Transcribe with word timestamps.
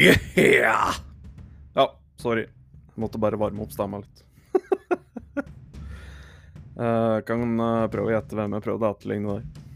Yeah! 0.00 0.94
Ja, 1.74 1.84
sorry. 2.16 2.46
Måtte 2.94 3.18
bare 3.20 3.36
varme 3.36 3.60
opp 3.66 3.72
stemma 3.74 3.98
litt. 4.00 4.22
uh, 6.80 7.18
kan 7.28 7.42
uh, 7.60 7.88
prøve 7.92 8.08
å 8.08 8.14
gjette 8.14 8.38
hvem 8.38 8.56
jeg 8.56 8.64
prøvde 8.64 8.88
å 8.88 8.94
etterligne 8.96 9.34
der. 9.34 9.66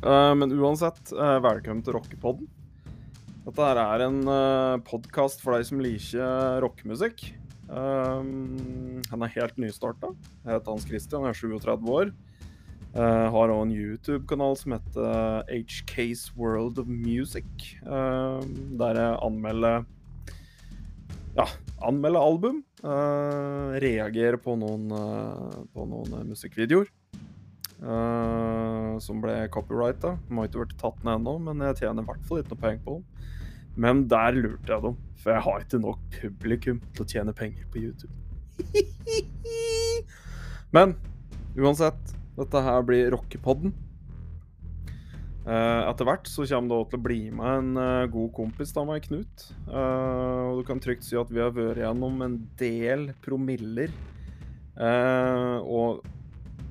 Uh, 0.00 0.32
men 0.40 0.54
uansett, 0.56 1.12
velkommen 1.12 1.84
til 1.84 1.98
Rockepodden. 1.98 2.48
Dette 3.44 3.68
her 3.68 3.82
er 3.82 4.06
en 4.06 4.22
podkast 4.88 5.44
for 5.44 5.54
deg 5.54 5.68
som 5.68 5.82
liker 5.84 6.56
rockemusikk. 6.64 7.28
Um, 7.68 9.02
han 9.12 9.26
er 9.26 9.34
helt 9.36 9.60
nystarta. 9.60 10.10
Jeg 10.40 10.56
heter 10.56 10.72
Hans 10.72 10.88
Christian, 10.88 11.28
jeg 11.28 11.36
er 11.36 11.60
37 11.60 11.92
år. 12.00 12.10
Uh, 12.96 13.28
har 13.28 13.50
òg 13.52 13.58
en 13.66 13.72
YouTube-kanal 13.76 14.54
som 14.56 14.72
heter 14.72 15.42
HK's 15.52 16.30
World 16.32 16.78
of 16.80 16.88
Music. 16.88 17.44
Uh, 17.84 18.40
der 18.80 18.96
jeg 18.96 19.18
anmelder 19.26 19.84
ja, 21.36 21.44
anmelder 21.84 22.24
album. 22.24 22.62
Uh, 22.80 23.76
reagerer 23.84 24.40
på 24.40 24.56
noen, 24.56 24.88
på 25.74 25.84
noen 25.90 26.30
musikkvideoer. 26.30 26.88
som 29.04 29.20
ble 29.20 29.34
copyrighta. 29.52 30.14
Har 30.32 30.48
ikke 30.48 30.64
blitt 30.64 30.78
tatt 30.80 31.04
ned 31.04 31.20
ennå, 31.20 31.36
men 31.50 31.60
jeg 31.68 31.82
tjener 31.82 32.00
i 32.00 32.08
hvert 32.08 32.24
fall 32.24 32.40
ikke 32.40 32.54
noe 32.54 32.64
penger 32.64 32.84
på 32.86 32.94
dem. 32.96 33.32
Men 33.76 34.06
der 34.08 34.38
lurte 34.40 34.72
jeg 34.72 34.86
dem, 34.86 34.96
for 35.20 35.36
jeg 35.36 35.44
har 35.44 35.66
ikke 35.66 35.82
nok 35.84 36.06
publikum 36.16 36.80
til 36.94 37.04
å 37.04 37.10
tjene 37.12 37.36
penger 37.36 37.68
på 37.68 37.84
YouTube. 37.84 38.16
men 40.76 40.96
uansett 41.60 42.16
dette 42.36 42.62
her 42.66 42.84
blir 42.86 43.10
rockepodden. 43.14 43.74
Uh, 45.46 45.86
etter 45.86 46.08
hvert 46.08 46.26
så 46.26 46.42
kommer 46.50 46.82
det 46.82 46.90
til 46.90 46.98
å 46.98 47.04
bli 47.04 47.18
med 47.30 47.46
en 47.60 47.78
uh, 47.78 48.10
god 48.10 48.32
kompis 48.34 48.72
av 48.74 48.88
meg, 48.88 49.04
Knut. 49.06 49.44
Uh, 49.68 50.50
og 50.50 50.58
du 50.58 50.66
kan 50.66 50.82
trygt 50.82 51.06
si 51.06 51.14
at 51.18 51.30
vi 51.30 51.38
har 51.38 51.54
vært 51.54 51.84
gjennom 51.84 52.18
en 52.26 52.40
del 52.58 53.12
promiller. 53.22 53.94
og 54.76 56.02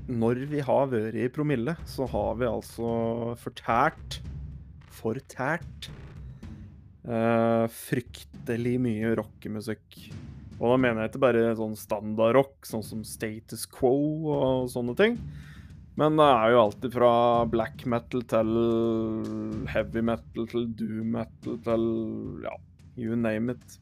når 0.05 0.44
vi 0.52 0.59
har 0.61 0.91
vært 0.91 1.16
i 1.17 1.30
promille, 1.33 1.73
så 1.89 2.05
har 2.11 2.35
vi 2.38 2.45
altså 2.45 3.33
fortært 3.41 4.19
Fortært 4.95 5.89
fryktelig 7.69 8.75
mye 8.81 9.11
rockemusikk. 9.19 9.97
Og 10.55 10.72
da 10.72 10.77
mener 10.79 11.03
jeg 11.03 11.11
ikke 11.11 11.23
bare 11.25 11.50
sånn 11.59 11.75
standardrock, 11.77 12.55
sånn 12.66 12.85
som 12.85 13.03
Status 13.05 13.66
Quo 13.69 14.31
og 14.33 14.69
sånne 14.72 14.95
ting. 14.97 15.19
Men 15.95 16.17
det 16.19 16.25
er 16.27 16.51
jo 16.51 16.61
alltid 16.65 16.91
fra 16.91 17.11
black 17.47 17.85
metal 17.88 18.23
til 18.27 18.49
heavy 19.71 20.01
metal 20.03 20.47
til 20.51 20.65
doom 20.75 21.13
metal 21.15 21.59
til 21.63 21.85
ja, 22.43 22.55
you 22.99 23.15
name 23.15 23.55
it. 23.55 23.77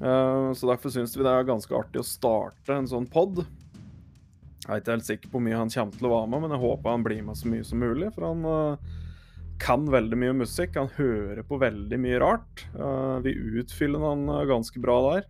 Uh, 0.00 0.50
så 0.56 0.70
derfor 0.72 0.90
syns 0.90 1.12
vi 1.14 1.22
det 1.22 1.30
er 1.30 1.46
ganske 1.46 1.76
artig 1.76 2.00
å 2.00 2.08
starte 2.08 2.72
en 2.74 2.88
sånn 2.88 3.06
pod. 3.10 3.42
Jeg 4.64 4.70
er 4.72 4.80
ikke 4.80 4.94
helt 4.96 5.08
sikker 5.10 5.28
på 5.28 5.36
hvor 5.36 5.44
mye 5.44 5.58
han 5.60 5.72
kommer 5.74 5.98
til 5.98 6.08
å 6.08 6.12
være 6.14 6.30
med, 6.32 6.44
men 6.46 6.54
jeg 6.56 6.62
håper 6.64 6.94
han 6.94 7.04
blir 7.04 7.26
med 7.26 7.36
så 7.36 7.50
mye 7.52 7.66
som 7.68 7.84
mulig. 7.84 8.08
For 8.16 8.26
han 8.30 8.48
uh, 8.48 9.02
kan 9.60 9.84
veldig 9.92 10.20
mye 10.22 10.38
musikk. 10.40 10.78
Han 10.80 10.88
hører 10.96 11.44
på 11.44 11.60
veldig 11.60 11.98
mye 12.00 12.22
rart. 12.24 12.64
Uh, 12.78 13.20
vi 13.26 13.36
utfyller 13.60 14.08
han 14.08 14.24
ganske 14.48 14.80
bra 14.80 14.96
der. 15.10 15.28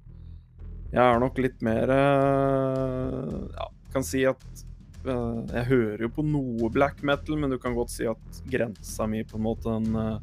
Jeg 0.95 1.02
er 1.02 1.19
nok 1.19 1.41
litt 1.42 1.58
mer 1.67 1.91
Ja, 1.91 3.64
kan 3.91 4.05
si 4.06 4.20
at 4.30 4.45
Eh, 4.55 4.73
jeg 5.05 5.64
hører 5.69 6.02
jo 6.06 6.08
på 6.16 6.24
noe 6.24 6.70
black 6.72 7.02
metal, 7.05 7.36
men 7.36 7.52
du 7.52 7.58
kan 7.60 7.74
godt 7.77 7.92
si 7.92 8.06
at 8.08 8.38
grensa 8.48 9.06
mi 9.11 9.20
på 9.27 9.36
en 9.36 9.44
måte 9.44 9.69
den, 9.69 9.96
eh, 10.00 10.19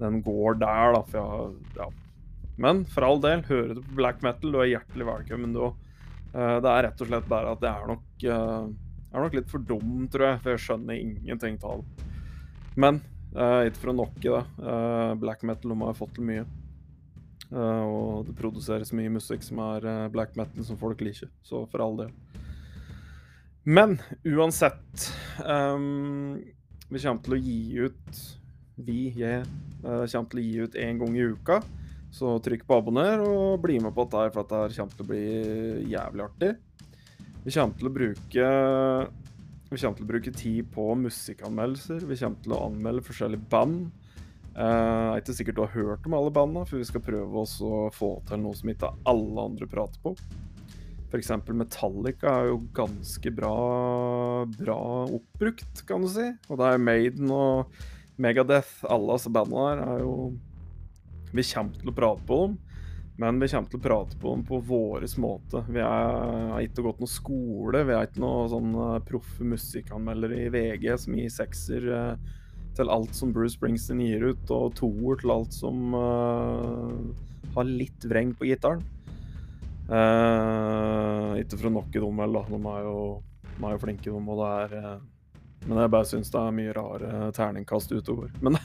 den 0.00 0.22
går 0.24 0.58
der, 0.62 0.94
da. 0.96 1.02
For 1.10 1.18
jeg, 1.18 1.56
ja. 1.76 1.88
Men 2.56 2.84
for 2.88 3.06
all 3.06 3.20
del, 3.20 3.44
hører 3.46 3.74
du 3.76 3.82
på 3.82 3.98
black 4.00 4.22
metal, 4.24 4.52
du 4.52 4.60
er 4.62 4.72
hjertelig 4.72 5.08
velkommen, 5.10 5.52
du 5.52 5.60
òg. 5.68 5.74
Eh, 6.32 6.56
det 6.64 6.72
er 6.72 6.86
rett 6.88 7.04
og 7.04 7.10
slett 7.10 7.28
bare 7.28 7.52
at 7.52 7.66
jeg 7.68 7.74
er 7.74 7.92
nok, 7.92 8.06
jeg 8.24 8.32
er 9.12 9.26
nok 9.26 9.36
litt 9.36 9.52
for 9.52 9.58
dum, 9.68 10.08
tror 10.12 10.30
jeg, 10.30 10.40
for 10.42 10.54
jeg 10.54 10.64
skjønner 10.64 11.02
ingenting 11.02 11.60
av 11.64 11.84
det. 11.84 12.08
Men 12.78 13.02
ikke 13.28 13.82
for 13.82 13.90
å 13.92 13.98
nokke 13.98 14.32
det. 14.32 14.42
Black 15.20 15.42
metal 15.44 15.74
har 15.82 15.96
fått 15.98 16.14
til 16.16 16.24
mye. 16.24 16.46
Og 17.52 18.24
det 18.24 18.34
produseres 18.38 18.92
mye 18.96 19.12
musikk 19.12 19.44
som 19.44 19.60
er 19.66 20.08
black 20.12 20.32
metal 20.38 20.64
som 20.64 20.78
folk 20.80 21.02
liker, 21.04 21.28
så 21.44 21.66
for 21.68 21.84
all 21.84 21.98
del. 22.00 22.14
Men 23.68 23.98
uansett 24.24 25.12
um, 25.44 26.38
Vi 26.88 27.00
kommer 27.02 27.20
til 27.24 27.34
å 27.36 27.40
gi 27.42 27.58
ut 27.84 28.20
Vi, 28.80 29.00
jeg, 29.18 29.42
uh, 29.84 30.06
kommer 30.08 30.30
til 30.32 30.40
å 30.40 30.44
gi 30.46 30.54
ut 30.64 30.78
én 30.78 31.00
gang 31.00 31.16
i 31.18 31.26
uka. 31.34 31.58
Så 32.14 32.38
trykk 32.40 32.62
på 32.64 32.78
abonner 32.78 33.20
og 33.20 33.58
bli 33.60 33.76
med 33.82 33.92
på 33.92 34.06
dette, 34.06 34.30
for 34.32 34.46
dette 34.46 34.78
kommer 34.78 34.94
til 34.96 35.04
å 35.04 35.08
bli 35.10 35.24
jævlig 35.90 36.24
artig. 36.24 36.52
Vi 37.44 37.52
kommer 37.52 37.76
til 37.76 37.90
å 37.90 37.94
bruke 37.98 38.48
vi 39.68 39.76
til 39.82 40.06
å 40.06 40.10
bruke 40.14 40.32
tid 40.32 40.70
på 40.72 40.86
musikkanmeldelser. 41.02 42.06
Vi 42.08 42.16
kommer 42.22 42.46
til 42.46 42.54
å 42.56 42.62
anmelde 42.70 43.04
forskjellige 43.04 43.50
band. 43.52 43.90
Uh, 44.54 44.62
jeg 44.62 45.18
er 45.18 45.24
ikke 45.26 45.38
sikkert 45.42 45.58
du 45.58 45.64
har 45.66 45.74
hørt 45.74 46.08
om 46.08 46.16
alle 46.16 46.32
bandene, 46.32 46.64
for 46.70 46.80
vi 46.80 46.88
skal 46.88 47.04
prøve 47.04 47.44
å 47.44 47.82
få 47.92 48.14
til 48.30 48.46
noe 48.46 48.56
som 48.56 48.72
ikke 48.72 48.94
alle 49.12 49.50
andre 49.50 49.68
prater 49.68 50.00
på. 50.06 50.16
F.eks. 51.08 51.30
Metallica 51.56 52.32
er 52.42 52.50
jo 52.50 52.58
ganske 52.76 53.30
bra, 53.32 53.54
bra 54.58 54.80
oppbrukt, 55.06 55.84
kan 55.88 56.04
du 56.04 56.10
si. 56.12 56.26
Og 56.50 56.60
det 56.60 56.68
er 56.68 56.82
Maiden 56.82 57.32
og 57.32 57.78
Megadeth, 58.20 58.82
alle 58.90 59.16
disse 59.16 59.32
bandene 59.32 59.70
der, 59.70 59.84
er 59.86 60.02
jo 60.04 60.14
Vi 61.32 61.44
kommer 61.48 61.76
til 61.80 61.92
å 61.92 61.94
prate 61.96 62.24
på 62.28 62.38
dem, 62.42 62.56
men 63.20 63.40
vi 63.40 63.48
kommer 63.52 63.72
til 63.72 63.80
å 63.80 63.84
prate 63.84 64.18
på 64.20 64.34
dem 64.34 64.44
på 64.48 64.60
vår 64.68 65.06
måte. 65.20 65.62
Vi 65.68 65.80
har 65.84 66.60
ikke 66.64 66.84
gått 66.86 67.00
noe 67.02 67.12
skole, 67.12 67.82
vi 67.88 67.96
er 67.96 68.08
ikke 68.08 68.22
noen 68.22 68.52
sånn 68.52 68.76
eh, 68.84 68.98
proffe 69.08 69.48
musikkanmeldere 69.48 70.44
i 70.44 70.52
VG 70.54 70.86
som 71.04 71.16
gir 71.18 71.32
sekser 71.32 71.88
uh, 71.88 72.36
til 72.78 72.92
alt 72.94 73.16
som 73.16 73.32
Bruce 73.34 73.56
Springsteen 73.56 74.04
gir 74.04 74.28
ut, 74.30 74.44
og 74.54 74.76
toer 74.78 75.20
til 75.20 75.34
alt 75.34 75.56
som 75.56 75.96
uh, 75.96 76.94
har 77.56 77.68
litt 77.68 78.08
vreng 78.08 78.32
på 78.38 78.48
gitaren. 78.48 78.84
Uh, 79.88 81.38
ikke 81.40 81.56
for 81.56 81.70
å 81.70 81.76
nokke 81.78 82.00
dem, 82.02 82.18
da. 82.20 82.42
De 82.44 82.58
er 82.58 82.82
jo, 82.84 82.96
de 83.48 83.62
er 83.64 83.74
jo 83.74 83.82
flinke, 83.82 84.10
dem, 84.12 84.26
og 84.28 84.42
det 84.42 84.48
er 84.62 84.74
uh, 84.84 84.96
Men 85.64 85.80
jeg 85.82 85.92
bare 85.94 86.08
syns 86.10 86.32
det 86.34 86.40
er 86.42 86.56
mye 86.58 86.74
rare 86.76 87.28
terningkast 87.36 87.94
går. 87.96 88.34
Men 88.44 88.58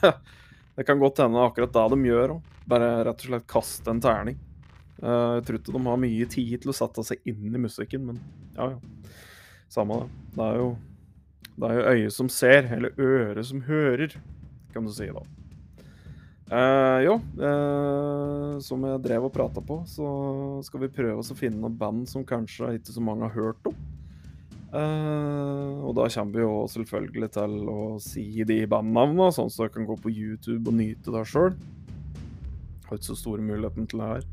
det 0.75 0.87
kan 0.87 0.99
godt 0.99 1.23
hende 1.23 1.45
akkurat 1.45 1.73
det 1.75 1.85
de 1.95 2.09
gjør 2.11 2.35
òg. 2.37 2.49
Bare 2.67 2.89
rett 3.07 3.23
og 3.23 3.29
slett 3.29 3.47
kaste 3.49 3.91
en 3.91 4.03
terning. 4.03 4.39
Uh, 5.03 5.39
jeg 5.39 5.45
tror 5.47 5.59
ikke 5.59 5.75
de 5.75 5.83
har 5.87 6.01
mye 6.03 6.31
tid 6.31 6.55
til 6.63 6.73
å 6.73 6.75
sette 6.77 7.05
seg 7.07 7.29
inn 7.29 7.47
i 7.51 7.61
musikken, 7.61 8.05
men 8.07 8.19
ja, 8.55 8.69
ja. 8.75 9.13
Samme 9.73 10.03
det. 10.03 10.11
Det 10.35 10.45
er 10.45 10.59
jo, 10.59 10.67
jo 11.63 11.87
øyet 11.89 12.13
som 12.15 12.29
ser, 12.31 12.69
eller 12.75 12.99
øret 13.01 13.47
som 13.49 13.63
hører, 13.65 14.13
kan 14.75 14.85
du 14.85 14.93
si, 14.93 15.07
da. 15.11 15.23
Uh, 16.53 16.99
jo, 17.01 17.13
uh, 17.41 18.59
som 18.61 18.83
jeg 18.85 19.01
drev 19.01 19.25
og 19.25 19.33
prata 19.33 19.61
på, 19.63 19.79
så 19.89 20.05
skal 20.61 20.83
vi 20.83 20.91
prøve 20.93 21.23
oss 21.23 21.31
å 21.33 21.37
finne 21.37 21.57
noen 21.57 21.77
band 21.79 22.03
som 22.11 22.25
kanskje 22.29 22.75
ikke 22.77 22.93
så 22.93 23.01
mange 23.01 23.25
har 23.25 23.33
hørt 23.33 23.69
om. 23.71 23.77
Uh, 24.73 25.81
og 25.81 25.95
da 25.97 26.05
kommer 26.13 26.37
vi 26.37 26.43
jo 26.43 26.59
selvfølgelig 26.69 27.29
til 27.33 27.55
å 27.73 27.79
si 28.01 28.27
de 28.45 28.59
bandnavnene, 28.69 29.31
sånn 29.33 29.49
så 29.53 29.65
jeg 29.65 29.73
kan 29.79 29.87
gå 29.89 29.97
på 30.03 30.13
YouTube 30.13 30.69
og 30.69 30.77
nyte 30.77 31.13
det 31.15 31.23
sjøl. 31.31 31.57
Har 32.85 33.01
ikke 33.01 33.09
så 33.09 33.17
store 33.17 33.45
muligheten 33.45 33.89
til 33.89 34.03
det 34.03 34.11
her. 34.11 34.29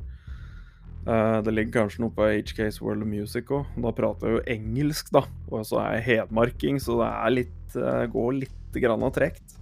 det 1.47 1.55
ligger 1.55 1.73
kanskje 1.79 2.03
noe 2.03 2.13
på 2.13 2.27
HKs 2.29 2.83
World 2.83 3.07
of 3.07 3.09
Music 3.09 3.49
òg. 3.55 3.71
Da 3.81 3.95
prater 3.97 4.29
jeg 4.29 4.37
jo 4.37 4.43
engelsk, 4.59 5.09
da. 5.17 5.25
Og 5.49 5.65
så 5.65 5.81
er 5.87 5.97
jeg 5.97 6.07
hedmarking, 6.11 6.83
så 6.83 6.99
det 7.01 7.13
litt, 7.39 7.79
går 8.13 8.37
litt 8.43 8.81
grann 8.83 9.09
tregt. 9.17 9.60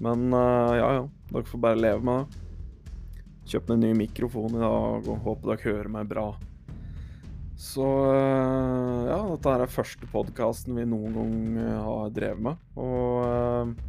Men 0.00 0.32
uh, 0.32 0.76
ja, 0.76 0.92
ja. 0.94 1.08
Dere 1.30 1.46
får 1.46 1.60
bare 1.62 1.78
leve 1.78 2.04
med 2.04 2.22
det. 2.22 2.46
Kjøpte 3.50 3.74
en 3.74 3.82
ny 3.84 3.90
mikrofon 3.98 4.54
i 4.56 4.62
dag 4.62 5.10
og 5.10 5.26
håper 5.26 5.52
dere 5.52 5.66
hører 5.66 5.90
meg 5.92 6.08
bra. 6.10 6.30
Så 7.60 7.84
uh, 7.84 9.10
ja, 9.10 9.20
dette 9.28 9.52
er 9.52 9.74
første 9.74 10.08
podkasten 10.08 10.78
vi 10.80 10.86
noen 10.88 11.18
gang 11.18 11.36
uh, 11.58 11.76
har 11.84 12.14
drevet 12.16 12.44
med. 12.48 12.66
Og 12.80 13.86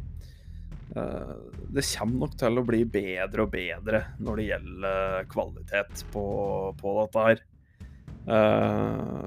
det 0.92 1.80
kommer 1.88 2.26
nok 2.26 2.34
til 2.36 2.60
å 2.60 2.62
bli 2.68 2.82
bedre 2.84 3.46
og 3.46 3.52
bedre 3.54 4.02
når 4.20 4.36
det 4.36 4.44
gjelder 4.50 5.28
kvalitet 5.32 6.02
på, 6.12 6.24
på 6.76 6.92
dette 6.98 7.22
her. 7.24 7.40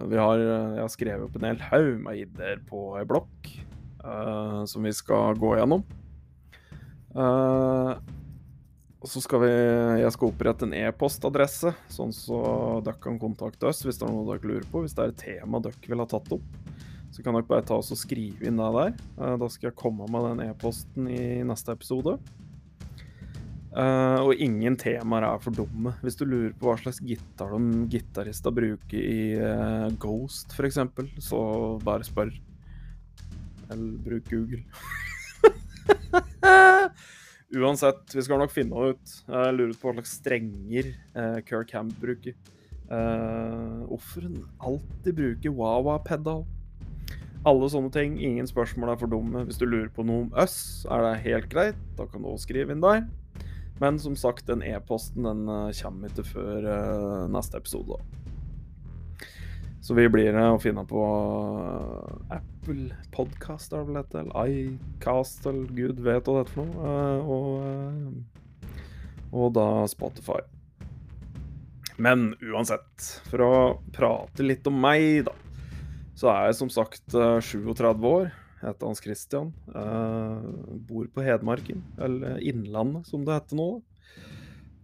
vi 0.05 0.19
har, 0.21 0.43
jeg 0.43 0.83
har 0.83 0.91
skrevet 0.93 1.25
opp 1.25 1.39
en 1.39 1.47
hel 1.49 1.63
haug 1.71 2.03
med 2.05 2.21
ideer 2.21 2.61
på 2.69 2.83
ei 2.99 3.07
blokk 3.09 3.49
som 4.69 4.85
vi 4.85 4.93
skal 4.93 5.41
gå 5.41 5.55
gjennom. 5.57 5.81
Uh, 7.15 7.95
så 9.05 9.21
skal 9.21 9.43
vi 9.43 9.51
Jeg 10.01 10.11
skal 10.15 10.31
opprette 10.31 10.65
en 10.67 10.73
e-postadresse, 10.75 11.71
sånn 11.93 12.13
så 12.15 12.39
dere 12.85 12.97
kan 13.01 13.19
kontakte 13.21 13.69
oss 13.69 13.83
hvis 13.85 13.99
det 14.01 14.07
er 14.07 14.13
noe 14.13 14.25
dere 14.31 14.49
lurer 14.49 14.65
på. 14.71 14.81
Hvis 14.83 14.95
det 14.97 15.03
er 15.03 15.13
et 15.13 15.21
tema 15.21 15.61
dere 15.63 15.77
vil 15.85 16.01
ha 16.01 16.07
tatt 16.09 16.31
opp, 16.35 16.47
så 17.13 17.23
kan 17.23 17.37
dere 17.37 17.47
bare 17.47 17.67
ta 17.67 17.77
oss 17.79 17.93
og 17.95 18.01
skrive 18.01 18.49
inn 18.49 18.59
det 18.59 18.71
der. 18.79 18.97
Uh, 19.19 19.35
da 19.41 19.51
skal 19.51 19.69
jeg 19.69 19.79
komme 19.79 20.09
med 20.11 20.29
den 20.31 20.49
e-posten 20.49 21.07
i 21.11 21.21
neste 21.47 21.75
episode. 21.77 22.17
Uh, 23.75 24.21
og 24.23 24.39
ingen 24.39 24.77
temaer 24.79 25.25
er 25.27 25.39
for 25.43 25.51
dumme. 25.55 25.91
Hvis 25.99 26.15
du 26.15 26.23
lurer 26.23 26.53
på 26.55 26.69
hva 26.69 26.77
slags 26.79 27.01
gitar 27.03 27.51
de 27.51 27.87
gitarister 27.91 28.55
bruker 28.55 28.99
i 28.99 29.35
uh, 29.35 29.89
Ghost, 29.99 30.55
f.eks., 30.55 30.79
så 31.27 31.41
bare 31.83 32.07
spør. 32.07 32.31
Eller 33.69 33.99
bruk 34.05 34.31
Google. 34.31 34.63
Uansett, 37.55 38.03
vi 38.11 38.23
skal 38.25 38.41
nok 38.41 38.51
finne 38.51 38.89
ut. 38.91 39.15
Jeg 39.29 39.55
lurer 39.55 39.77
på 39.79 39.87
hva 39.87 39.95
slags 39.99 40.17
strenger 40.19 40.91
uh, 41.15 41.39
Kirk 41.47 41.71
Hamp 41.75 41.95
bruker. 42.01 42.35
Hvorfor 42.85 44.27
uh, 44.27 44.41
alltid 44.59 45.15
bruker 45.17 45.55
Wawa-pedal. 45.55 46.43
Alle 47.45 47.69
sånne 47.69 47.93
ting. 47.93 48.17
Ingen 48.19 48.49
spørsmål 48.49 48.91
er 48.91 48.99
for 48.99 49.11
dumme. 49.11 49.45
Hvis 49.47 49.61
du 49.61 49.67
lurer 49.69 49.91
på 49.93 50.03
noe 50.03 50.25
om 50.25 50.33
oss, 50.41 50.57
er 50.89 51.05
det 51.05 51.13
helt 51.27 51.47
greit. 51.51 51.79
Da 51.95 52.09
kan 52.09 52.25
du 52.25 52.31
også 52.31 52.49
skrive 52.49 52.75
inn 52.75 52.83
der. 52.83 53.05
Men 53.79 53.99
som 53.99 54.15
sagt, 54.15 54.47
den 54.47 54.63
e-posten 54.63 55.27
den 55.27 55.47
uh, 55.51 55.71
kommer 55.81 56.11
ikke 56.11 56.27
før 56.27 56.67
uh, 56.67 57.23
neste 57.31 57.59
episode. 57.59 57.99
Så 59.83 59.97
vi 59.97 60.07
blir 60.09 60.35
uh, 60.35 60.55
å 60.55 60.61
finne 60.63 60.85
på 60.87 61.01
Apple 62.65 62.95
Podcast, 63.13 63.73
er 63.73 63.83
det 63.83 63.91
vel 63.91 63.97
dette? 63.99 64.21
Eller 64.23 64.47
iCast, 64.49 65.43
eller 65.45 65.67
gud 65.77 65.99
vet 66.01 66.25
hva 66.25 66.33
det 66.39 66.47
er 66.47 66.49
for 66.49 66.65
noe. 66.65 66.93
og, 67.29 67.51
og 69.29 69.51
da 69.53 69.65
Spotify. 69.85 70.39
Men 72.01 72.31
uansett, 72.41 73.21
for 73.29 73.43
å 73.45 73.51
prate 73.93 74.41
litt 74.41 74.65
om 74.65 74.81
meg, 74.81 75.27
da, 75.27 75.35
så 76.17 76.31
er 76.33 76.47
jeg 76.47 76.57
som 76.63 76.73
sagt 76.73 77.05
37 77.13 78.09
år 78.09 78.33
heter 78.63 78.89
Hans 78.89 79.03
Christian. 79.05 79.53
Bor 80.89 81.05
på 81.13 81.21
Hedmarken, 81.27 81.85
eller 82.01 82.41
Innlandet 82.41 83.05
som 83.11 83.29
det 83.29 83.37
heter 83.37 83.61
nå. 83.61 83.69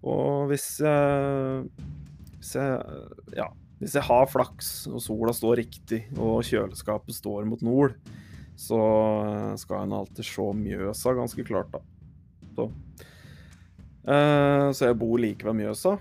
Og 0.06 0.54
hvis 0.54 0.70
jeg, 0.86 1.66
hvis 2.38 2.54
jeg 2.62 2.78
Ja, 3.42 3.50
hvis 3.82 3.98
jeg 3.98 4.06
har 4.06 4.30
flaks, 4.30 4.72
og 4.92 5.02
sola 5.04 5.34
står 5.36 5.64
riktig, 5.64 6.04
og 6.16 6.46
kjøleskapet 6.46 7.18
står 7.18 7.48
mot 7.50 7.64
nord, 7.66 7.98
så 8.60 8.78
skal 9.58 9.88
en 9.88 9.98
alltid 9.98 10.28
se 10.28 10.46
Mjøsa 10.62 11.16
ganske 11.18 11.46
klart, 11.48 11.74
da. 11.74 11.82
Så, 12.52 12.68
uh, 14.06 14.70
så 14.76 14.92
jeg 14.92 15.00
bor 15.02 15.18
like 15.22 15.48
ved 15.48 15.58
Mjøsa 15.58 15.98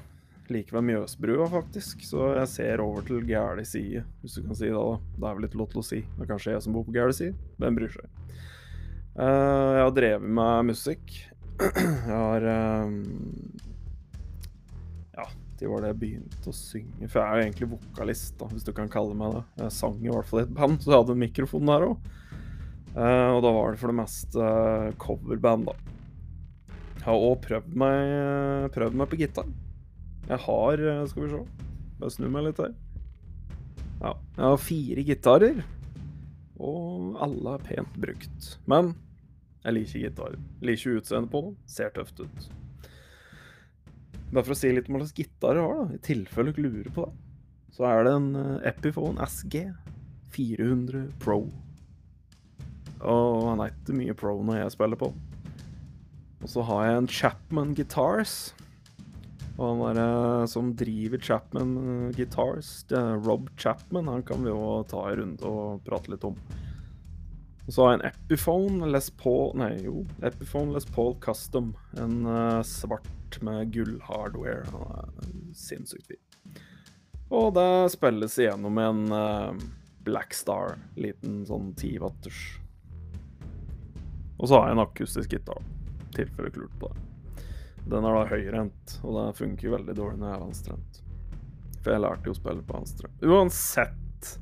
like 0.51 0.75
ved 0.75 0.85
Mjøsbrua, 0.85 1.47
faktisk. 1.51 2.03
Så 2.05 2.33
jeg 2.37 2.51
ser 2.51 2.83
over 2.83 3.07
til 3.07 3.23
gæli 3.27 3.65
side, 3.67 4.05
hvis 4.21 4.37
du 4.37 4.43
kan 4.47 4.59
si 4.59 4.69
det. 4.69 4.75
da. 4.75 4.99
Det 5.17 5.29
er 5.29 5.39
vel 5.39 5.47
litt 5.47 5.59
lov 5.59 5.71
til 5.73 5.83
å 5.83 5.87
si. 5.87 6.01
Det 6.03 6.25
er 6.25 6.31
kanskje 6.33 6.55
jeg 6.55 6.65
som 6.67 6.77
bor 6.77 6.87
på 6.87 6.95
gæli 6.95 7.17
side. 7.17 7.51
Hvem 7.61 7.79
bryr 7.79 7.95
seg? 7.95 8.09
Uh, 9.15 9.71
jeg 9.77 9.85
har 9.85 9.97
drevet 9.97 10.37
med 10.41 10.71
musikk. 10.73 11.17
jeg 11.61 12.11
har 12.11 12.49
um, 12.87 12.97
Ja, 15.17 15.27
det 15.61 15.69
var 15.69 15.83
det 15.83 15.93
jeg 15.93 16.01
begynte 16.01 16.51
å 16.53 16.57
synge. 16.57 17.09
For 17.11 17.21
jeg 17.21 17.27
er 17.27 17.37
jo 17.37 17.47
egentlig 17.47 17.71
vokalist, 17.75 18.35
da, 18.41 18.49
hvis 18.53 18.67
du 18.67 18.73
kan 18.77 18.91
kalle 18.93 19.17
meg 19.19 19.37
det. 19.37 19.45
Jeg 19.65 19.77
sang 19.77 19.97
i 20.01 20.11
hvert 20.11 20.29
fall 20.29 20.43
i 20.43 20.47
et 20.47 20.55
band, 20.57 20.79
så 20.81 20.93
jeg 20.93 21.03
hadde 21.03 21.17
en 21.17 21.25
mikrofon 21.25 21.73
der 21.73 21.87
òg. 21.89 22.11
Uh, 22.91 23.01
eh, 23.05 23.31
og 23.37 23.41
da 23.45 23.55
var 23.55 23.73
det 23.73 23.81
for 23.83 23.93
det 23.93 23.99
meste 24.01 24.53
coverband, 25.03 25.71
da. 25.71 25.75
Jeg 27.01 27.07
har 27.07 27.27
òg 27.27 27.43
prøvd 27.47 27.77
prøvd 28.75 28.97
meg 29.01 29.11
på 29.11 29.19
gitar. 29.21 29.51
Jeg 30.29 30.39
har 30.45 30.83
eh, 30.85 31.05
Skal 31.09 31.25
vi 31.25 31.31
se. 31.33 31.69
Bare 32.01 32.15
snu 32.15 32.27
meg 32.33 32.45
litt 32.47 32.61
her. 32.61 32.75
Ja. 34.01 34.15
Jeg 34.37 34.45
har 34.45 34.61
fire 34.65 35.05
gitarer, 35.05 35.63
og 36.61 37.17
alle 37.25 37.57
er 37.57 37.65
pent 37.67 37.97
brukt. 38.01 38.51
Men 38.69 38.95
jeg 39.65 39.77
liker 39.77 40.05
gitarer. 40.07 40.41
Liker 40.65 41.01
utseendet 41.01 41.33
på 41.33 41.43
dem. 41.45 41.57
Ser 41.69 41.93
tøft 41.97 42.23
ut. 42.25 42.47
Bare 44.31 44.47
for 44.47 44.55
å 44.55 44.59
si 44.59 44.71
litt 44.71 44.89
om 44.89 44.97
hva 44.97 45.03
slags 45.03 45.17
gitar 45.19 45.57
du 45.59 45.63
har, 45.65 45.81
da, 45.81 45.97
i 45.97 46.05
tilfelle 46.07 46.55
du 46.55 46.63
lurer 46.63 46.91
på 46.95 47.09
det, 47.09 47.17
så 47.75 47.87
er 47.89 48.07
det 48.07 48.15
en 48.15 48.31
eh, 48.39 48.69
Epiphone 48.71 49.27
SG 49.27 49.65
400 50.35 51.09
Pro. 51.23 51.43
Og 53.01 53.49
han 53.49 53.63
er 53.65 53.73
ikke 53.73 53.97
mye 53.97 54.15
pro 54.15 54.35
når 54.45 54.59
jeg 54.59 54.73
spiller 54.75 54.99
på 55.01 55.07
Og 55.09 56.51
så 56.53 56.61
har 56.69 56.83
jeg 56.85 56.99
en 56.99 57.07
Chapman 57.09 57.71
Guitars 57.73 58.51
og 59.61 59.83
han 59.85 59.97
der 59.99 60.47
som 60.49 60.71
driver 60.73 61.21
Chapman 61.21 61.73
eh, 61.77 62.17
Guitars, 62.17 62.87
Rob 63.27 63.51
Chapman, 63.61 64.09
han 64.09 64.23
kan 64.25 64.41
vi 64.41 64.49
jo 64.49 64.81
ta 64.89 65.03
en 65.11 65.19
runde 65.21 65.51
og 65.51 65.83
prate 65.85 66.15
litt 66.15 66.25
om. 66.25 66.39
Og 67.67 67.75
så 67.75 67.85
har 67.85 67.93
jeg 67.93 68.01
en 68.01 68.07
Epiphone 68.09 68.89
Les 68.91 69.11
Paul 69.21 69.53
Nei, 69.61 69.75
jo. 69.85 70.07
Epiphone 70.25 70.73
Les 70.73 70.89
Paul 70.89 71.13
Custom. 71.21 71.75
En 72.01 72.23
uh, 72.25 72.63
svart 73.31 73.43
med 73.43 73.73
gullhardware. 73.73 74.65
Sinnssykt 75.55 76.07
fin. 76.07 76.17
Og 77.31 77.55
det 77.55 77.91
spilles 77.91 78.39
igjennom 78.39 78.79
en 78.79 79.13
uh, 79.13 79.55
Black 80.05 80.35
Liten 80.97 81.47
sånn 81.47 81.75
10 81.77 81.99
watters. 82.01 82.59
Og 84.39 84.49
så 84.49 84.57
har 84.59 84.69
jeg 84.69 84.77
en 84.77 84.83
akustisk 84.83 85.33
gitar, 85.33 85.63
i 86.11 86.15
tilfelle 86.17 86.51
du 86.51 86.67
på 86.81 86.89
det. 86.89 87.07
Den 87.91 88.05
er 88.05 88.15
da 88.15 88.27
høyrehendt, 88.29 89.01
og 89.05 89.15
det 89.17 89.39
funker 89.39 89.77
veldig 89.77 89.95
dårlig 89.95 90.19
når 90.21 90.29
jeg 90.29 90.37
er 90.37 90.45
venstrehendt. 90.45 91.01
For 91.81 91.93
jeg 91.93 92.03
lærte 92.03 92.27
jo 92.27 92.35
å 92.35 92.39
spille 92.39 92.65
på 92.65 92.77
venstre. 92.77 93.11
Uansett, 93.23 94.33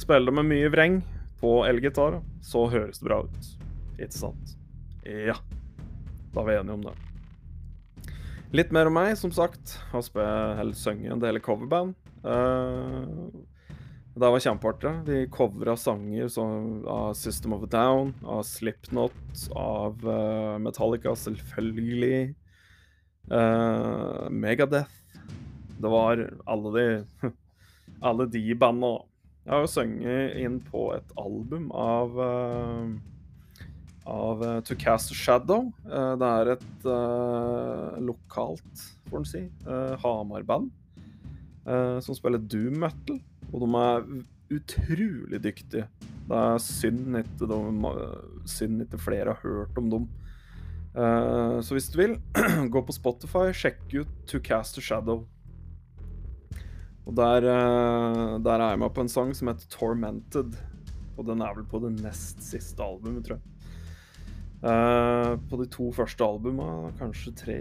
spiller 0.00 0.30
du 0.30 0.36
med 0.36 0.50
mye 0.50 0.70
vreng 0.72 1.00
på 1.40 1.62
elgitar, 1.66 2.20
så 2.44 2.68
høres 2.72 3.00
det 3.00 3.08
bra 3.08 3.22
ut. 3.24 3.54
Ikke 3.98 4.18
sant? 4.18 4.54
Ja. 5.04 5.38
Da 6.32 6.44
er 6.44 6.48
vi 6.48 6.60
enige 6.60 6.78
om 6.78 6.86
det. 6.86 6.94
Litt 8.52 8.68
mer 8.68 8.90
om 8.90 8.92
meg, 8.92 9.14
som 9.16 9.30
sagt. 9.32 9.78
Har 9.94 10.04
sunget 10.76 11.14
en 11.14 11.20
del 11.22 11.40
coverband. 11.40 11.94
Uh, 12.20 13.32
det 14.12 14.28
var 14.28 14.42
kjempeartig. 14.44 14.90
De 15.06 15.20
covra 15.32 15.72
sanger 15.80 16.28
av 16.84 17.14
System 17.16 17.54
of 17.56 17.64
a 17.64 17.70
Down, 17.72 18.12
av 18.20 18.42
Slipknot, 18.44 19.46
av 19.56 20.04
uh, 20.04 20.58
Metallica, 20.60 21.14
selvfølgelig. 21.16 22.34
Uh, 23.32 24.28
Megadeth. 24.28 25.00
Det 25.80 25.88
var 25.88 26.20
alle 26.44 26.74
de 26.76 26.84
Alle 28.04 28.26
de 28.28 28.42
banda. 28.54 28.98
Jeg 29.46 29.54
har 29.54 29.64
jo 29.64 29.72
sunget 29.72 30.36
inn 30.44 30.60
på 30.68 30.90
et 30.92 31.16
album 31.16 31.70
av 31.72 32.20
uh, 32.20 32.84
av 34.06 34.42
uh, 34.42 34.60
To 34.60 34.74
Cast 34.78 35.12
a 35.12 35.14
Shadow. 35.14 35.70
Uh, 35.86 36.14
det 36.18 36.28
er 36.28 36.52
et 36.56 36.86
uh, 36.86 37.98
lokalt, 38.02 38.86
får 39.10 39.20
en 39.20 39.28
si, 39.28 39.44
Hamar-band 40.04 40.70
som 42.02 42.16
spiller 42.16 42.40
doom 42.42 42.80
metal. 42.82 43.20
Og 43.52 43.60
de 43.62 43.66
er 43.78 44.06
utrolig 44.56 45.38
dyktige. 45.44 45.84
Det 46.26 46.38
er 46.40 46.56
synd 46.58 47.20
ikke, 47.20 47.46
de, 47.46 48.98
flere 48.98 49.36
har 49.36 49.38
hørt 49.44 49.78
om 49.78 49.92
dem. 49.92 50.08
Så 51.62 51.76
hvis 51.76 51.86
du 51.92 52.00
vil, 52.00 52.16
gå 52.74 52.82
på 52.82 52.96
Spotify, 52.96 53.44
sjekk 53.54 53.94
ut 53.94 54.10
To 54.32 54.42
Cast 54.42 54.82
a 54.82 54.82
Shadow. 54.82 55.22
Og 57.06 57.14
der, 57.14 57.46
der 58.42 58.58
er 58.58 58.74
jeg 58.74 58.82
med 58.82 58.90
på 58.90 59.06
en 59.06 59.14
sang 59.14 59.30
som 59.38 59.52
heter 59.52 59.70
Tormented. 59.70 60.58
Og 61.14 61.30
den 61.30 61.46
er 61.46 61.54
vel 61.54 61.70
på 61.70 61.78
det 61.86 61.94
nest 62.02 62.42
siste 62.42 62.82
albumet, 62.82 63.22
tror 63.28 63.38
jeg. 63.38 63.51
Uh, 64.62 65.34
på 65.50 65.58
de 65.58 65.66
to 65.74 65.88
første 65.94 66.22
albuma, 66.22 66.92
kanskje 67.00 67.32
tre 67.34 67.56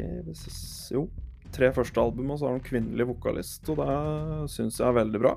Jo, 0.94 1.08
tre 1.50 1.72
første 1.74 1.98
albuma 1.98 2.38
så 2.38 2.48
har 2.48 2.60
han 2.60 2.66
kvinnelig 2.66 3.08
vokalist, 3.10 3.66
og 3.74 3.82
det 3.82 3.96
syns 4.54 4.78
jeg 4.78 4.88
er 4.88 5.00
veldig 5.00 5.24
bra. 5.24 5.34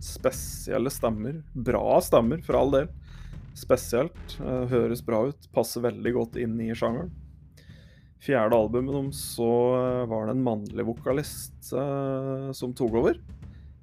spesielle 0.00 0.90
stemmer. 0.90 1.42
Bra 1.52 2.00
stemmer, 2.00 2.40
for 2.46 2.56
all 2.56 2.72
del 2.78 2.88
spesielt. 3.60 4.36
Uh, 4.40 4.64
høres 4.70 5.02
bra 5.04 5.24
ut. 5.30 5.50
Passer 5.54 5.84
veldig 5.84 6.14
godt 6.16 6.38
inn 6.40 6.56
i 6.62 6.70
sjangeren. 6.76 7.12
Fjerde 8.20 8.56
albumet 8.56 8.92
deres 8.92 9.20
så 9.36 9.50
uh, 9.76 10.08
var 10.10 10.28
det 10.28 10.36
en 10.36 10.46
mannlig 10.46 10.86
vokalist 10.88 11.72
uh, 11.72 12.50
som 12.56 12.74
tok 12.76 12.98
over. 13.02 13.20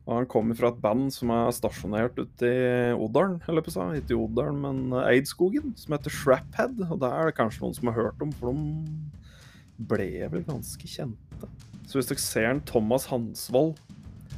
Og 0.07 0.13
han 0.15 0.29
kommer 0.31 0.55
fra 0.55 0.71
et 0.71 0.79
band 0.79 1.09
som 1.11 1.33
er 1.35 1.51
stasjonert 1.51 2.15
ute 2.15 2.47
i 2.47 2.95
Odalen, 2.95 3.41
eller 3.51 3.63
på 3.65 3.73
seg. 3.75 3.99
Ikke 3.99 4.15
i 4.15 4.19
Odalen, 4.19 4.61
men 4.63 4.97
Eidskogen, 5.03 5.73
som 5.75 5.97
heter 5.97 6.13
Shraphead. 6.15 6.79
Og 6.87 7.01
det 7.03 7.11
er 7.11 7.27
det 7.27 7.37
kanskje 7.37 7.65
noen 7.65 7.75
som 7.75 7.91
har 7.91 7.99
hørt 7.99 8.23
om, 8.23 8.31
for 8.39 8.55
de 8.55 9.87
ble 9.91 10.09
vel 10.31 10.47
ganske 10.47 10.89
kjente. 10.89 11.51
Så 11.87 11.99
hvis 11.99 12.09
dere 12.09 12.23
ser 12.23 12.49
en 12.53 12.63
Thomas 12.67 13.09
Hansvold, 13.11 13.75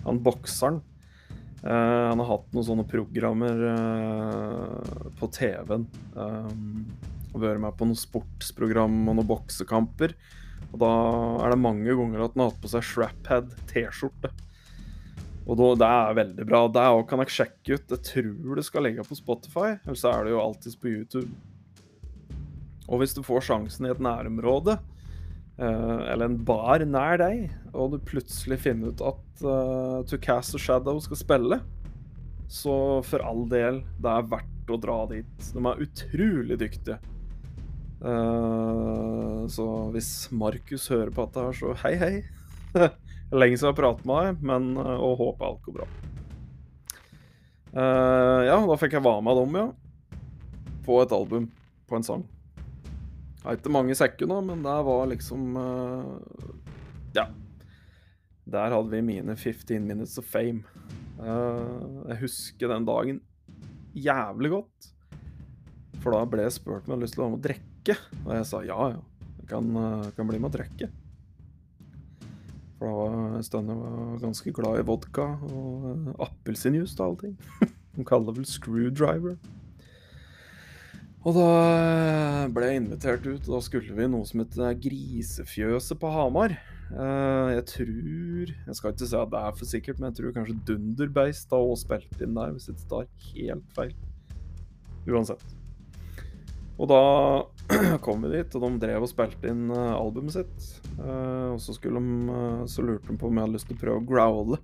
han 0.06 0.24
bokseren 0.26 0.82
Uh, 1.60 2.08
han 2.08 2.22
har 2.22 2.30
hatt 2.30 2.54
noen 2.56 2.64
sånne 2.64 2.86
programmer 2.88 3.64
uh, 3.68 5.08
på 5.20 5.28
TV-en. 5.36 5.88
Um, 6.16 6.86
og 7.34 7.42
vært 7.44 7.62
med 7.62 7.76
på 7.78 7.88
noen 7.90 8.00
sportsprogram 8.00 9.02
og 9.04 9.18
noen 9.18 9.28
boksekamper. 9.28 10.16
Og 10.70 10.78
da 10.82 10.92
er 11.44 11.54
det 11.54 11.62
mange 11.62 11.98
ganger 12.00 12.24
at 12.24 12.36
han 12.36 12.46
har 12.46 12.54
hatt 12.54 12.62
på 12.64 12.72
seg 12.72 12.86
Shraphead 12.86 13.52
T-skjorte. 13.72 14.32
Og 15.50 15.58
da, 15.58 15.70
det 15.82 15.90
er 15.90 16.18
veldig 16.20 16.46
bra. 16.46 16.62
Det 16.70 16.86
òg 16.94 17.08
kan 17.10 17.24
jeg 17.24 17.34
sjekke 17.34 17.80
ut. 17.80 17.94
Jeg 17.96 18.06
tror 18.06 18.60
det 18.60 18.66
skal 18.68 18.86
ligge 18.86 19.06
på 19.08 19.18
Spotify, 19.18 19.72
eller 19.80 19.98
så 19.98 20.12
er 20.14 20.28
det 20.28 20.36
jo 20.36 20.44
alltids 20.44 20.78
på 20.78 20.92
YouTube. 20.92 21.32
Og 22.90 23.02
hvis 23.02 23.16
du 23.18 23.24
får 23.26 23.48
sjansen 23.48 23.88
i 23.88 23.92
et 23.94 24.02
nærområde, 24.02 24.78
eh, 25.58 26.00
eller 26.14 26.30
en 26.30 26.38
bar 26.46 26.86
nær 26.86 27.18
deg, 27.22 27.50
og 27.74 27.96
du 27.96 28.00
plutselig 28.12 28.60
finner 28.62 28.94
ut 28.94 29.04
at 29.06 29.44
uh, 29.46 30.00
To 30.10 30.22
Cast 30.22 30.58
a 30.58 30.62
Shadow 30.62 31.02
skal 31.02 31.22
spille, 31.22 31.62
så 32.50 32.76
for 33.06 33.26
all 33.26 33.46
del, 33.50 33.84
det 34.02 34.14
er 34.14 34.30
verdt 34.30 34.74
å 34.74 34.82
dra 34.82 35.00
dit. 35.10 35.50
De 35.54 35.66
er 35.66 35.86
utrolig 35.86 36.62
dyktige. 36.62 37.02
Uh, 38.00 39.46
så 39.52 39.66
hvis 39.94 40.30
Markus 40.32 40.88
hører 40.94 41.14
på 41.14 41.26
dette 41.26 41.46
her, 41.46 41.58
så 41.58 41.78
hei, 41.82 41.96
hei. 41.98 42.14
Lenge 43.30 43.60
siden 43.60 43.68
jeg 43.68 43.76
har 43.76 43.78
pratet 43.78 44.08
med 44.10 44.26
deg, 44.26 44.46
men 44.50 44.70
uh, 44.80 44.96
og 45.06 45.20
håper 45.20 45.46
alt 45.46 45.62
går 45.66 45.76
bra. 45.78 45.88
Uh, 47.70 48.42
ja, 48.48 48.56
da 48.66 48.78
fikk 48.82 48.96
jeg 48.98 49.06
være 49.06 49.26
med 49.26 49.38
dem, 49.38 49.58
ja. 49.60 49.68
På 50.88 50.98
et 51.04 51.14
album. 51.14 51.46
På 51.90 52.00
en 52.00 52.06
sang. 52.06 52.24
Jeg 53.40 53.46
har 53.46 53.60
ikke 53.60 53.72
mange 53.72 53.96
sekker 53.96 54.30
nå, 54.30 54.40
men 54.46 54.66
der 54.66 54.82
var 54.84 55.06
liksom 55.12 55.54
Ja. 57.16 57.30
Der 58.50 58.74
hadde 58.74 58.90
vi 58.92 59.02
mine 59.06 59.36
15 59.38 59.86
minutes 59.86 60.18
of 60.18 60.26
fame. 60.26 60.66
jeg 61.20 62.18
husker 62.20 62.68
den 62.68 62.86
dagen 62.86 63.22
jævlig 63.94 64.52
godt. 64.52 64.90
For 66.02 66.16
da 66.16 66.26
ble 66.26 66.48
jeg 66.48 66.58
spurt 66.58 66.84
om 66.84 66.92
jeg 66.92 66.96
hadde 66.96 67.06
lyst 67.06 67.16
til 67.16 67.22
å 67.22 67.26
være 67.28 67.36
med 67.36 67.40
og 67.40 67.48
drikke. 67.48 67.98
Og 68.26 68.34
jeg 68.36 68.50
sa 68.50 68.62
ja, 68.66 68.80
ja. 68.96 69.30
Jeg 69.40 69.48
kan, 69.54 69.72
kan 70.18 70.30
bli 70.30 70.42
med 70.42 70.50
og 70.52 70.58
drikke. 70.58 70.90
For 72.80 72.88
da 72.88 73.60
var 73.60 73.78
var 73.84 74.20
ganske 74.22 74.54
glad 74.56 74.80
i 74.80 74.86
vodka 74.88 75.26
og 75.52 76.14
appelsinjuice 76.24 76.96
og 77.00 77.10
allting. 77.10 77.36
De 77.98 78.06
kaller 78.08 78.32
det 78.32 78.40
vel 78.40 78.48
screwdriver. 78.48 79.36
Og 81.28 81.36
da 81.36 81.48
ble 82.56 82.70
jeg 82.70 82.80
invitert 82.80 83.26
ut, 83.28 83.44
og 83.50 83.58
da 83.58 83.60
skulle 83.66 83.96
vi 83.98 84.08
noe 84.08 84.24
som 84.28 84.40
heter 84.40 84.78
Grisefjøset 84.80 86.00
på 86.00 86.12
Hamar. 86.16 86.56
Jeg 86.90 87.66
tror 87.70 88.50
Jeg 88.50 88.78
skal 88.78 88.96
ikke 88.96 89.10
si 89.12 89.20
at 89.20 89.34
det 89.34 89.42
er 89.44 89.58
for 89.60 89.70
sikkert, 89.70 90.00
men 90.00 90.10
jeg 90.10 90.22
tror 90.22 90.38
kanskje 90.40 90.58
Dunderbeist 90.72 91.52
har 91.52 91.60
også 91.62 91.90
spilt 91.90 92.24
inn 92.24 92.40
der, 92.40 92.56
hvis 92.56 92.72
jeg 92.72 92.80
ikke 92.80 92.92
tar 92.96 93.12
helt 93.28 93.76
feil. 93.76 93.96
Uansett. 95.10 95.59
Og 96.80 96.88
da 96.88 97.00
kom 98.06 98.24
vi 98.24 98.38
dit, 98.38 98.56
og 98.56 98.64
de 98.64 98.82
drev 98.82 99.04
og 99.04 99.12
spilte 99.12 99.52
inn 99.52 99.68
uh, 99.74 99.98
albumet 99.98 100.38
sitt. 100.38 100.68
Uh, 100.96 101.56
og 101.56 101.60
så, 101.62 101.76
de, 101.84 101.92
uh, 101.92 102.64
så, 102.72 102.86
lurte 102.86 103.12
de 103.12 103.20
på 103.20 103.28
om 103.28 103.36
jeg 103.36 103.48
hadde 103.48 103.58
lyst 103.58 103.68
til 103.70 103.76
å 103.76 103.82
prøve 103.82 104.00
å 104.00 104.08
growle. 104.08 104.60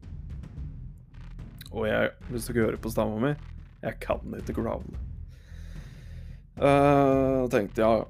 Og 1.76 1.90
jeg, 1.90 2.14
hvis 2.30 2.48
dere 2.48 2.70
hører 2.70 2.80
på 2.80 2.92
stemma 2.94 3.20
mi, 3.20 3.34
jeg 3.84 4.00
kan 4.04 4.38
ikke 4.40 4.56
growle. 4.62 5.02
Uh, 6.56 7.44
tenkte 7.52 7.84
ja, 7.84 8.06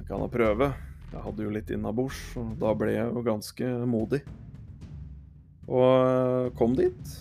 jeg 0.00 0.08
kan 0.08 0.24
da 0.24 0.30
prøve. 0.32 0.72
Jeg 1.10 1.22
hadde 1.22 1.46
jo 1.46 1.52
litt 1.54 1.70
innabords, 1.74 2.18
og 2.38 2.56
da 2.58 2.74
ble 2.78 2.96
jeg 2.96 3.06
jo 3.14 3.22
ganske 3.26 3.70
modig. 3.90 4.24
Og 5.70 6.50
kom 6.58 6.74
dit. 6.74 7.12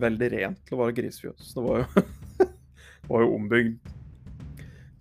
veldig 0.00 0.28
rent 0.32 0.62
til 0.64 0.76
å 0.76 0.80
være 0.80 0.96
grisefjøs. 0.96 1.52
Det 1.52 1.64
var 1.64 1.82
jo, 1.82 2.06
var 3.10 3.24
jo 3.26 3.34
ombygd 3.36 3.92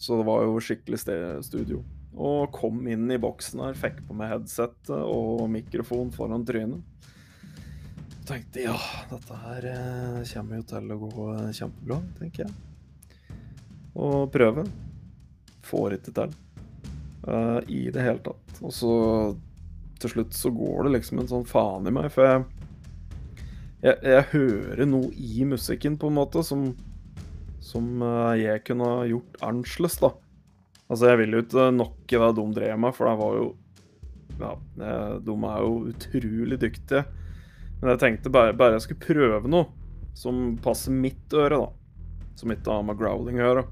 så 0.06 0.20
det 0.20 0.28
var 0.28 0.46
jo 0.46 0.62
skikkelig 0.62 1.02
studio. 1.46 1.82
Og 2.16 2.52
kom 2.56 2.86
inn 2.88 3.10
i 3.12 3.20
boksen 3.20 3.64
her, 3.66 3.78
fikk 3.78 4.04
på 4.08 4.16
meg 4.16 4.32
headset 4.32 4.92
og 4.96 5.48
mikrofon 5.52 6.14
foran 6.16 6.46
trynet. 6.48 6.84
Tenkte 8.26 8.64
ja, 8.64 8.78
dette 9.12 9.36
her 9.38 9.68
eh, 9.70 10.22
kommer 10.32 10.62
jo 10.62 10.68
til 10.72 10.94
å 10.96 11.00
gå 11.02 11.26
kjempebra, 11.54 12.00
tenker 12.18 12.46
jeg. 12.46 12.54
Og 13.96 14.32
prøve. 14.34 14.64
Får 15.66 15.98
ikke 16.00 16.14
til. 16.16 16.34
Uh, 17.26 17.60
I 17.70 17.88
det 17.94 18.06
hele 18.06 18.22
tatt. 18.26 18.58
Og 18.62 18.74
så 18.74 18.96
til 20.02 20.12
slutt 20.12 20.34
så 20.38 20.52
går 20.54 20.86
det 20.86 20.96
liksom 20.98 21.22
en 21.22 21.30
sånn 21.30 21.48
faen 21.50 21.88
i 21.88 21.94
meg, 21.94 22.10
for 22.14 22.28
jeg, 22.28 22.44
jeg, 23.86 23.96
jeg 24.04 24.26
hører 24.34 24.90
noe 24.90 25.14
i 25.14 25.46
musikken, 25.48 25.96
på 26.02 26.12
en 26.12 26.18
måte, 26.20 26.44
som 26.46 26.68
som 27.66 28.02
eh, 28.06 28.44
jeg 28.44 28.64
kunne 28.68 28.90
gjort 29.10 29.40
annerledes, 29.46 30.00
da. 30.04 30.12
Altså, 30.86 31.10
jeg 31.10 31.22
vil 31.24 31.38
jo 31.38 31.44
ikke 31.46 31.70
nokke 31.74 32.20
det 32.22 32.34
de 32.38 32.46
drev 32.60 32.82
med, 32.82 32.96
for 32.98 33.10
det 33.10 33.20
var 33.22 33.40
jo 33.40 33.54
Ja, 34.36 34.52
de 35.24 35.34
er 35.48 35.62
jo 35.64 35.76
utrolig 35.94 36.60
dyktige. 36.60 37.06
Men 37.80 37.94
jeg 37.94 38.02
tenkte 38.02 38.32
bare, 38.34 38.56
bare 38.58 38.76
jeg 38.76 38.86
skulle 38.86 39.06
prøve 39.06 39.52
noe 39.52 39.70
som 40.16 40.58
passer 40.64 40.96
mitt 40.96 41.34
øre, 41.36 41.60
da. 41.60 42.04
Som 42.40 42.52
ikke 42.52 42.72
har 42.72 42.84
med 42.88 43.00
growling 43.00 43.40
å 43.40 43.48
gjøre. 43.48 43.64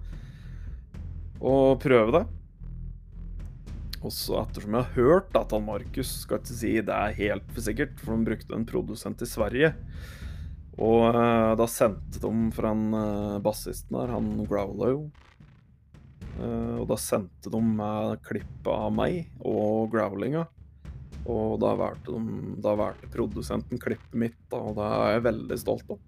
Og 1.44 1.84
prøve 1.84 2.16
det. 2.16 2.24
Og 4.04 4.12
så 4.12 4.42
ettersom 4.42 4.76
jeg 4.76 4.88
har 4.88 4.98
hørt 4.98 5.38
at 5.40 5.54
han 5.56 5.68
Markus 5.68 6.12
skal 6.24 6.42
ikke 6.42 6.56
si 6.56 6.74
det 6.84 6.96
er 6.96 7.20
helt 7.20 7.46
for 7.52 7.64
sikkert, 7.64 7.96
for 8.00 8.16
de 8.16 8.28
brukte 8.32 8.56
en 8.56 8.68
produsent 8.68 9.24
i 9.24 9.30
Sverige 9.30 9.72
og 10.82 11.13
uh, 11.13 11.53
da 11.60 11.68
sendte 11.70 12.22
de 12.24 12.32
fra 12.56 12.72
han 12.74 12.88
uh, 12.96 13.42
bassisten 13.44 13.94
der, 13.98 14.13
han 14.15 14.32
growler 14.50 14.96
jo. 14.96 15.03
Uh, 16.39 16.82
og 16.82 16.88
da 16.89 16.98
sendte 16.98 17.51
de 17.53 17.62
meg 17.62 18.24
klippet 18.25 18.72
av 18.74 18.89
meg 18.96 19.30
og 19.46 19.92
growlinga. 19.94 20.48
Og 21.30 21.60
da 21.62 21.72
valgte, 21.80 22.18
de, 22.18 22.56
da 22.63 22.74
valgte 22.75 23.12
produsenten 23.13 23.80
klippet 23.80 24.18
mitt, 24.18 24.39
da, 24.51 24.60
og 24.60 24.80
det 24.80 24.89
er 24.89 25.13
jeg 25.13 25.27
veldig 25.30 25.60
stolt 25.62 25.94
av. 25.96 26.01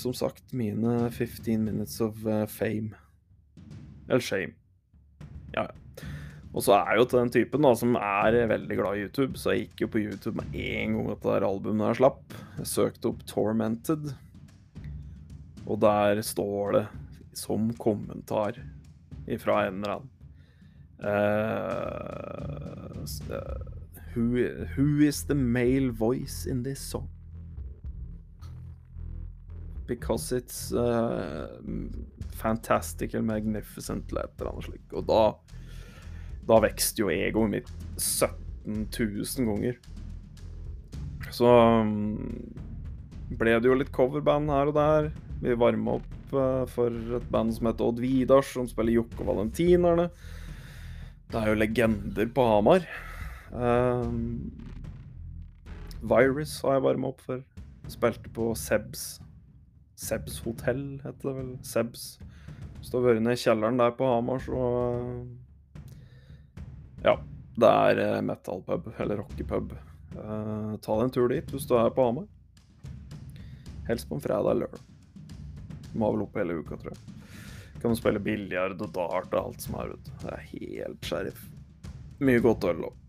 Som 0.00 0.12
sagt, 0.16 0.52
mine 0.56 1.10
15 1.10 1.60
minutes 1.64 2.00
of 2.04 2.16
fame. 2.52 2.96
Eller 4.08 4.24
shame. 4.24 4.56
Ja, 5.52 5.66
ja. 5.68 5.83
Og 6.54 6.62
så 6.62 6.76
er 6.78 7.00
jo 7.00 7.04
til 7.10 7.18
den 7.18 7.32
typen 7.34 7.64
da, 7.66 7.72
som 7.74 7.96
er 7.98 8.36
veldig 8.50 8.76
glad 8.78 8.96
i 8.96 9.04
YouTube, 9.08 9.34
så 9.40 9.52
jeg 9.52 9.60
gikk 9.64 9.78
jo 9.84 9.88
på 9.90 10.02
YouTube 10.04 10.36
med 10.38 10.46
en 10.54 10.90
gang 10.98 11.08
at 11.10 11.22
det 11.24 11.32
der 11.32 11.48
albumet 11.48 11.88
der 11.88 11.98
slapp. 11.98 12.24
Jeg 12.60 12.70
søkte 12.70 13.10
opp 13.10 13.20
'Tormented', 13.26 14.14
og 15.66 15.76
der 15.82 16.22
står 16.22 16.64
det 16.78 16.86
som 17.34 17.72
kommentar 17.74 18.52
ifra 19.26 19.66
en 19.66 19.82
eller 19.82 19.94
annen 19.96 20.14
uh, 21.00 23.04
who, 24.14 24.22
who 24.76 25.00
is 25.00 25.24
the 25.24 25.34
male 25.34 25.90
voice 25.90 26.46
in 26.46 26.62
this 26.62 26.78
song? 26.80 27.08
Because 29.86 30.32
it's 30.32 30.72
uh, 30.72 31.58
fantastic 32.30 33.12
and 33.14 33.26
magnificent, 33.26 34.10
eller 34.10 34.22
et 34.22 34.30
eller 34.38 34.52
annet 34.52 34.64
slikt. 34.64 34.92
Og 34.94 35.06
da 35.08 35.34
da 36.48 36.60
vokste 36.64 37.04
jo 37.04 37.10
egoet 37.12 37.52
mitt 37.52 37.70
17 37.96 38.86
000 38.92 39.48
ganger. 39.48 39.78
Så 41.32 41.48
um, 41.48 42.18
ble 43.34 43.56
det 43.58 43.70
jo 43.70 43.78
litt 43.78 43.92
coverband 43.94 44.52
her 44.52 44.70
og 44.70 44.76
der. 44.78 45.10
Vi 45.42 45.56
varma 45.58 45.98
opp 45.98 46.34
uh, 46.36 46.64
for 46.70 46.92
et 47.18 47.30
band 47.32 47.54
som 47.56 47.70
heter 47.70 47.88
Odd 47.88 48.02
Vidars, 48.04 48.52
som 48.54 48.68
spiller 48.70 48.98
Jokke 48.98 49.22
og 49.22 49.32
Valentinerne. 49.32 50.08
Det 51.32 51.40
er 51.40 51.50
jo 51.50 51.58
legender 51.58 52.30
på 52.30 52.44
Hamar. 52.46 52.84
Um, 53.50 54.52
Virus 56.04 56.58
har 56.62 56.78
jeg 56.78 56.84
varma 56.84 57.10
opp 57.10 57.24
for. 57.24 57.40
Spilte 57.90 58.30
på 58.36 58.52
Sebs. 58.58 59.06
Sebs 60.00 60.40
hotell, 60.44 60.84
heter 61.04 61.30
det 61.30 61.34
vel. 61.38 61.50
Sebs. 61.64 62.06
Hvis 62.76 62.92
du 62.92 62.98
har 62.98 63.08
vært 63.08 63.24
nede 63.24 63.38
i 63.38 63.40
kjelleren 63.40 63.80
der 63.80 63.96
på 63.96 64.08
Hamar, 64.08 64.42
så 64.44 64.60
ja. 67.04 67.18
Det 67.54 67.70
er 67.70 68.00
eh, 68.02 68.22
metal-pub, 68.26 68.88
eller 68.98 69.20
rockepub. 69.22 69.74
Uh, 70.14 70.74
ta 70.82 70.94
deg 70.94 71.04
en 71.04 71.12
tur 71.14 71.30
dit 71.30 71.52
hvis 71.54 71.66
du 71.70 71.74
er 71.78 71.92
på 71.94 72.06
Hamar. 72.06 72.26
Helst 73.88 74.08
på 74.08 74.16
en 74.16 74.22
fredag 74.22 74.50
eller 74.50 74.66
lørdag. 74.66 74.82
De 75.92 76.02
har 76.02 76.14
vel 76.14 76.24
oppe 76.24 76.40
hele 76.42 76.58
uka, 76.58 76.78
tror 76.80 76.94
jeg. 76.94 77.00
Kan 77.82 77.92
du 77.92 77.98
spille 77.98 78.22
biljard 78.22 78.80
og 78.80 78.90
dart 78.96 79.34
og 79.34 79.40
alt 79.40 79.62
som 79.62 79.76
er 79.78 79.94
ute. 79.94 80.14
Det 80.22 80.30
er 80.32 80.46
helt 80.50 81.06
sheriff. 81.06 81.42
Mye 82.24 82.42
godt 82.42 82.66
øl 82.70 82.86
òg. 82.88 83.00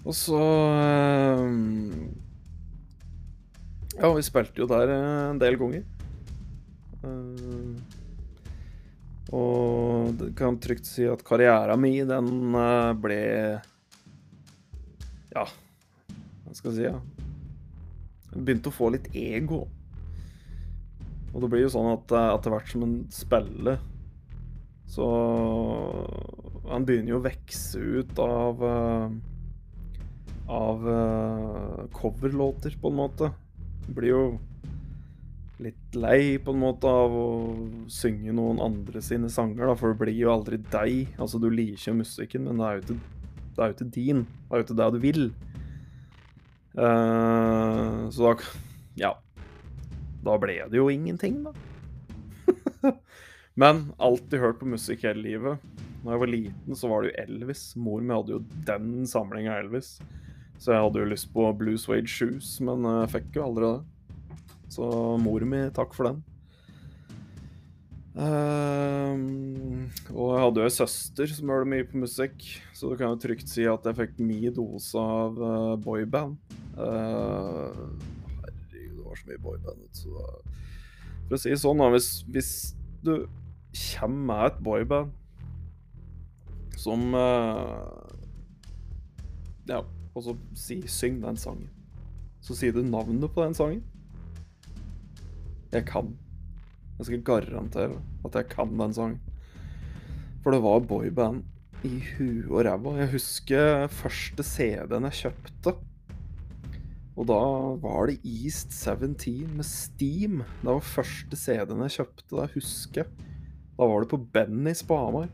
Og 0.00 0.14
så 0.16 0.38
uh, 0.38 1.50
Ja, 3.98 4.12
vi 4.14 4.22
spilte 4.24 4.62
jo 4.62 4.70
der 4.70 4.94
en 4.94 5.42
del 5.42 5.58
ganger. 5.60 5.82
Uh, 7.02 7.49
og 9.28 10.14
det 10.18 10.32
kan 10.38 10.56
trygt 10.58 10.88
si 10.88 11.04
at 11.06 11.22
karrieren 11.26 11.80
min, 11.82 12.08
den 12.08 12.54
eh, 12.56 12.92
ble 12.98 13.20
Ja, 15.30 15.44
hva 15.46 16.56
skal 16.56 16.72
jeg 16.72 16.78
si? 16.80 16.88
ja 16.88 16.98
begynte 18.30 18.70
å 18.70 18.74
få 18.74 18.92
litt 18.94 19.08
ego. 19.16 19.64
Og 21.30 21.42
det 21.42 21.48
blir 21.50 21.64
jo 21.64 21.72
sånn 21.74 21.92
at 21.92 22.12
eh, 22.14 22.28
etter 22.34 22.54
hvert 22.54 22.70
som 22.70 22.84
en 22.86 23.00
spiller, 23.14 23.80
så 24.90 25.06
Han 26.70 26.82
begynner 26.86 27.12
jo 27.12 27.18
å 27.20 27.22
vokse 27.22 27.78
ut 27.78 28.18
av 28.22 28.62
eh, 28.66 29.12
Av 30.50 30.86
coverlåter, 31.94 32.74
på 32.80 32.90
en 32.90 32.98
måte. 32.98 33.30
Det 33.86 33.94
blir 33.94 34.10
jo 34.10 34.22
litt 35.60 35.96
lei 35.98 36.38
på 36.42 36.54
en 36.54 36.62
måte 36.62 36.88
av 36.88 37.14
å 37.14 37.28
synge 37.92 38.32
noen 38.36 38.60
andre 38.64 39.02
sine 39.04 39.28
sanger, 39.32 39.66
da, 39.68 39.76
for 39.78 39.92
det 39.92 40.00
blir 40.00 40.16
jo 40.16 40.32
aldri 40.32 40.60
deg. 40.72 41.14
Altså, 41.20 41.40
du 41.42 41.48
liker 41.52 41.90
jo 41.90 41.98
musikken, 42.00 42.46
men 42.48 42.60
det 42.60 42.66
er 42.66 42.78
jo 42.78 42.84
ikke, 42.84 42.98
det 43.56 43.62
er 43.62 43.72
jo 43.72 43.76
ikke 43.76 43.90
din. 43.96 44.22
Det 44.24 44.50
er 44.50 44.62
jo 44.62 44.66
ikke 44.66 44.78
det 44.80 44.90
du 44.94 45.00
vil. 45.04 45.26
Uh, 46.78 48.08
så 48.14 48.30
da 48.30 48.34
Ja. 49.00 49.12
Da 50.20 50.36
ble 50.36 50.58
det 50.68 50.76
jo 50.76 50.90
ingenting, 50.92 51.40
da. 51.46 51.54
men 53.60 53.86
alltid 53.96 54.42
hørt 54.42 54.58
på 54.60 54.68
musikk 54.68 55.06
hele 55.08 55.24
livet. 55.24 55.70
Når 56.00 56.12
jeg 56.12 56.20
var 56.20 56.30
liten, 56.32 56.76
så 56.76 56.88
var 56.88 57.02
det 57.02 57.10
jo 57.10 57.22
Elvis. 57.24 57.62
Mor 57.76 58.04
mi 58.04 58.12
hadde 58.16 58.36
jo 58.36 58.42
den 58.68 59.06
samlinga 59.08 59.56
Elvis. 59.60 59.94
Så 60.60 60.74
jeg 60.74 60.84
hadde 60.84 61.00
jo 61.00 61.08
lyst 61.08 61.30
på 61.32 61.46
Blue 61.56 61.80
Suede 61.80 62.08
Shoes, 62.08 62.58
men 62.64 62.84
jeg 62.84 63.12
fikk 63.14 63.38
jo 63.38 63.46
aldri 63.46 63.70
det. 63.70 63.99
Så 64.70 64.86
mor 65.18 65.42
mi, 65.48 65.64
takk 65.74 65.94
for 65.96 66.06
den. 66.10 66.20
Um, 68.10 69.86
og 70.10 70.32
jeg 70.34 70.42
hadde 70.42 70.60
jo 70.60 70.66
ei 70.66 70.74
søster 70.74 71.30
som 71.30 71.52
hørte 71.52 71.70
mye 71.70 71.86
på 71.86 72.00
musikk, 72.02 72.42
så 72.74 72.90
du 72.90 72.96
kan 72.98 73.12
jo 73.12 73.20
trygt 73.22 73.48
si 73.48 73.64
at 73.70 73.86
jeg 73.86 73.98
fikk 74.00 74.18
min 74.18 74.50
dose 74.54 74.98
av 74.98 75.38
uh, 75.38 75.76
boyband. 75.80 76.34
Uh, 76.74 77.70
herregud, 78.42 78.98
det 78.98 79.06
var 79.06 79.20
så 79.20 79.30
mye 79.30 79.42
boyband. 79.46 79.86
Så 79.94 80.10
for 81.28 81.38
å 81.38 81.40
si 81.40 81.54
det 81.54 81.60
sånn, 81.62 81.84
hvis, 81.94 82.10
hvis 82.34 82.52
du 83.06 83.14
kommer 83.94 84.26
med 84.26 84.46
et 84.50 84.62
boyband 84.66 85.16
som 86.80 87.14
uh, 87.14 87.94
Ja, 89.70 89.84
og 90.16 90.24
så 90.26 90.34
si 90.58 90.80
'syng 90.82 91.20
den 91.22 91.36
sangen', 91.38 91.70
så 92.42 92.56
sier 92.58 92.72
du 92.74 92.82
navnet 92.82 93.30
på 93.30 93.44
den 93.44 93.54
sangen. 93.54 93.84
Jeg 95.70 95.86
kan. 95.86 96.14
Jeg 96.98 97.06
skal 97.06 97.22
garantere 97.24 98.00
at 98.26 98.34
jeg 98.34 98.48
kan 98.52 98.72
den 98.78 98.94
sangen. 98.94 99.20
For 100.42 100.54
det 100.54 100.62
var 100.64 100.82
boyband 100.88 101.44
i 101.84 102.00
huet 102.16 102.48
og 102.50 102.64
ræva. 102.66 102.96
Jeg 103.00 103.12
husker 103.14 103.86
første 103.92 104.44
CD-en 104.44 105.06
jeg 105.08 105.18
kjøpte. 105.20 105.76
Og 107.20 107.26
da 107.28 107.40
var 107.82 108.08
det 108.08 108.20
East 108.24 108.72
17 108.72 109.56
med 109.56 109.66
Steam. 109.68 110.42
Det 110.62 110.70
var 110.70 110.80
første 110.84 111.36
CD-en 111.36 111.84
jeg 111.86 111.98
kjøpte. 112.00 112.28
Da 112.32 112.48
husker 112.54 113.04
jeg. 113.04 113.28
Da 113.76 113.88
var 113.88 114.02
det 114.02 114.10
på 114.12 114.20
Bennys 114.34 114.82
på 114.84 114.96
Hamar. 114.96 115.28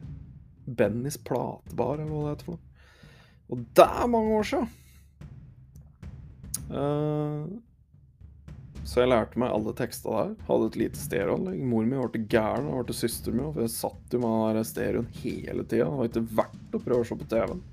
Bennys 0.66 1.18
platebar, 1.18 2.00
eller 2.00 2.10
hva 2.10 2.22
det 2.24 2.32
heter 2.34 2.48
for 2.48 2.56
noe. 2.56 2.62
Og 3.46 3.62
det 3.78 3.86
er 3.86 4.10
mange 4.10 4.34
år 4.34 4.46
siden! 4.50 4.68
Uh, 6.66 7.46
så 8.86 9.02
jeg 9.02 9.10
lærte 9.10 9.40
meg 9.42 9.50
alle 9.50 9.72
teksta 9.74 10.12
der. 10.14 10.34
Hadde 10.46 10.66
et 10.70 10.76
lite 10.78 11.00
stereoanlegg. 11.02 11.62
Mor 11.66 11.86
mi 11.88 11.98
ble 11.98 12.20
gæren. 12.30 12.68
og 12.70 12.86
ble 12.86 12.94
søster 12.94 13.34
min, 13.34 13.48
for 13.50 13.64
jeg 13.64 13.74
satt 13.74 14.14
jo 14.14 14.20
med 14.22 14.60
den 14.60 14.68
stereoen 14.68 15.08
hele 15.22 15.64
tida. 15.66 15.88
Det 15.88 15.96
var 15.98 16.10
ikke 16.10 16.28
verdt 16.38 16.76
å 16.78 16.82
prøve 16.84 17.02
å 17.02 17.08
se 17.08 17.18
på 17.18 17.26
TV-en. 17.32 17.64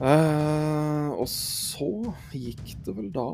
Uh, 0.00 1.12
og 1.20 1.26
så 1.28 1.90
gikk 2.32 2.70
det 2.86 2.94
vel 2.96 3.10
da 3.12 3.26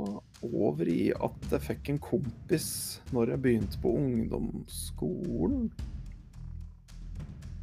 over 0.42 0.88
i 0.90 1.12
at 1.14 1.52
jeg 1.52 1.62
fikk 1.62 1.92
en 1.92 2.00
kompis 2.02 2.66
når 3.14 3.36
jeg 3.36 3.42
begynte 3.44 3.78
på 3.84 3.92
ungdomsskolen. 3.94 5.68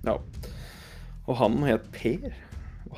Ja. 0.08 0.16
Og 1.28 1.36
han 1.40 1.60
het 1.68 1.92
Per. 1.92 2.32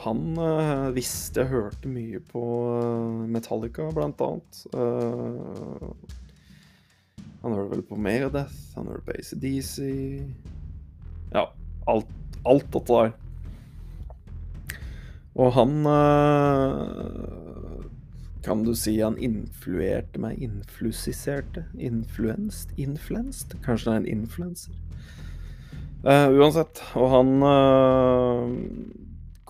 Han 0.03 0.35
uh, 0.37 0.91
visste 0.95 1.43
jeg 1.43 1.51
hørte 1.53 1.89
mye 1.89 2.19
på 2.31 2.41
uh, 2.41 3.25
Metallica, 3.31 3.87
blant 3.95 4.21
annet. 4.21 4.61
Uh, 4.75 5.93
han 7.45 7.53
hørte 7.53 7.71
vel 7.75 7.83
på 7.85 7.99
Megadeth, 8.01 8.55
han 8.75 8.89
hørte 8.89 9.05
på 9.05 9.13
ACDC 9.19 9.75
Ja, 11.35 11.45
alt, 11.87 12.09
dette 12.73 12.81
der. 12.89 13.13
Og 15.35 15.51
han 15.53 15.83
Kan 18.45 18.63
du 18.63 18.71
si 18.77 18.95
han 19.01 19.17
influerte 19.17 20.21
meg? 20.21 20.41
Influsiserte? 20.41 21.65
Influenst? 21.77 22.71
Influenst? 22.77 23.57
Kanskje 23.65 23.91
det 23.91 23.95
er 23.95 24.01
en 24.01 24.11
influenser? 24.23 24.81
uansett. 26.05 26.81
Og 26.95 27.09
han 27.13 27.29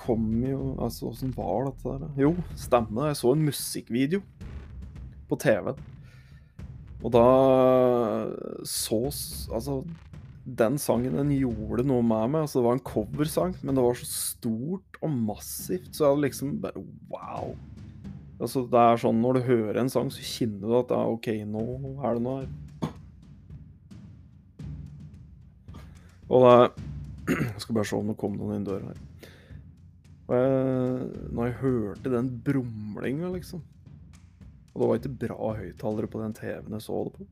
kom 0.06 0.26
jo 0.46 0.76
Altså, 0.82 1.10
åssen 1.10 1.34
var 1.36 1.68
dette 1.70 1.98
der? 2.02 2.24
Jo, 2.28 2.34
stemmer. 2.60 3.10
Jeg 3.10 3.20
så 3.20 3.34
en 3.34 3.46
musikkvideo 3.46 4.24
på 5.30 5.38
TV. 5.42 5.74
Og 7.04 7.14
da 7.14 7.28
så 8.66 9.02
Altså, 9.54 9.84
den 10.46 10.78
sangen 10.78 11.18
den 11.18 11.32
gjorde 11.34 11.86
noe 11.88 12.06
med 12.06 12.34
meg. 12.34 12.46
Altså, 12.46 12.60
det 12.60 12.68
var 12.68 12.78
en 12.78 12.88
coversang, 12.92 13.56
men 13.62 13.76
det 13.76 13.86
var 13.86 13.98
så 13.98 14.10
stort 14.10 15.00
og 15.02 15.10
massivt, 15.10 15.90
så 15.94 16.06
jeg 16.06 16.12
hadde 16.12 16.28
liksom 16.28 16.60
bare 16.62 16.86
Wow. 17.10 17.56
Altså, 18.36 18.66
det 18.68 18.82
er 18.82 19.00
sånn 19.00 19.22
når 19.24 19.38
du 19.38 19.48
hører 19.48 19.80
en 19.80 19.90
sang, 19.90 20.12
så 20.12 20.22
kjenner 20.22 20.68
du 20.68 20.78
at 20.82 20.90
det 20.92 20.98
er 21.00 21.14
OK, 21.16 21.30
nå 21.48 21.66
er 22.04 22.18
det 22.18 22.26
noe 22.26 22.42
her. 22.44 22.50
Og 26.26 26.42
da 26.44 26.56
Jeg 27.56 27.62
skal 27.64 27.78
bare 27.78 27.88
se 27.90 27.98
om 27.98 28.10
det 28.12 28.18
kom 28.22 28.36
noen 28.38 28.60
inn 28.60 28.68
døra 28.68 28.92
her. 28.92 29.00
Og 30.26 30.34
jeg, 30.34 31.06
når 31.36 31.50
jeg 31.50 31.58
hørte 31.62 32.12
den 32.14 32.32
brumlinga, 32.46 33.30
liksom 33.36 33.62
Og 34.74 34.82
det 34.82 34.88
var 34.90 35.00
ikke 35.00 35.20
bra 35.28 35.52
høyttalere 35.60 36.10
på 36.12 36.22
den 36.24 36.34
TV-en 36.36 36.76
jeg 36.76 36.84
så 36.84 37.04
det 37.06 37.14
på, 37.16 37.28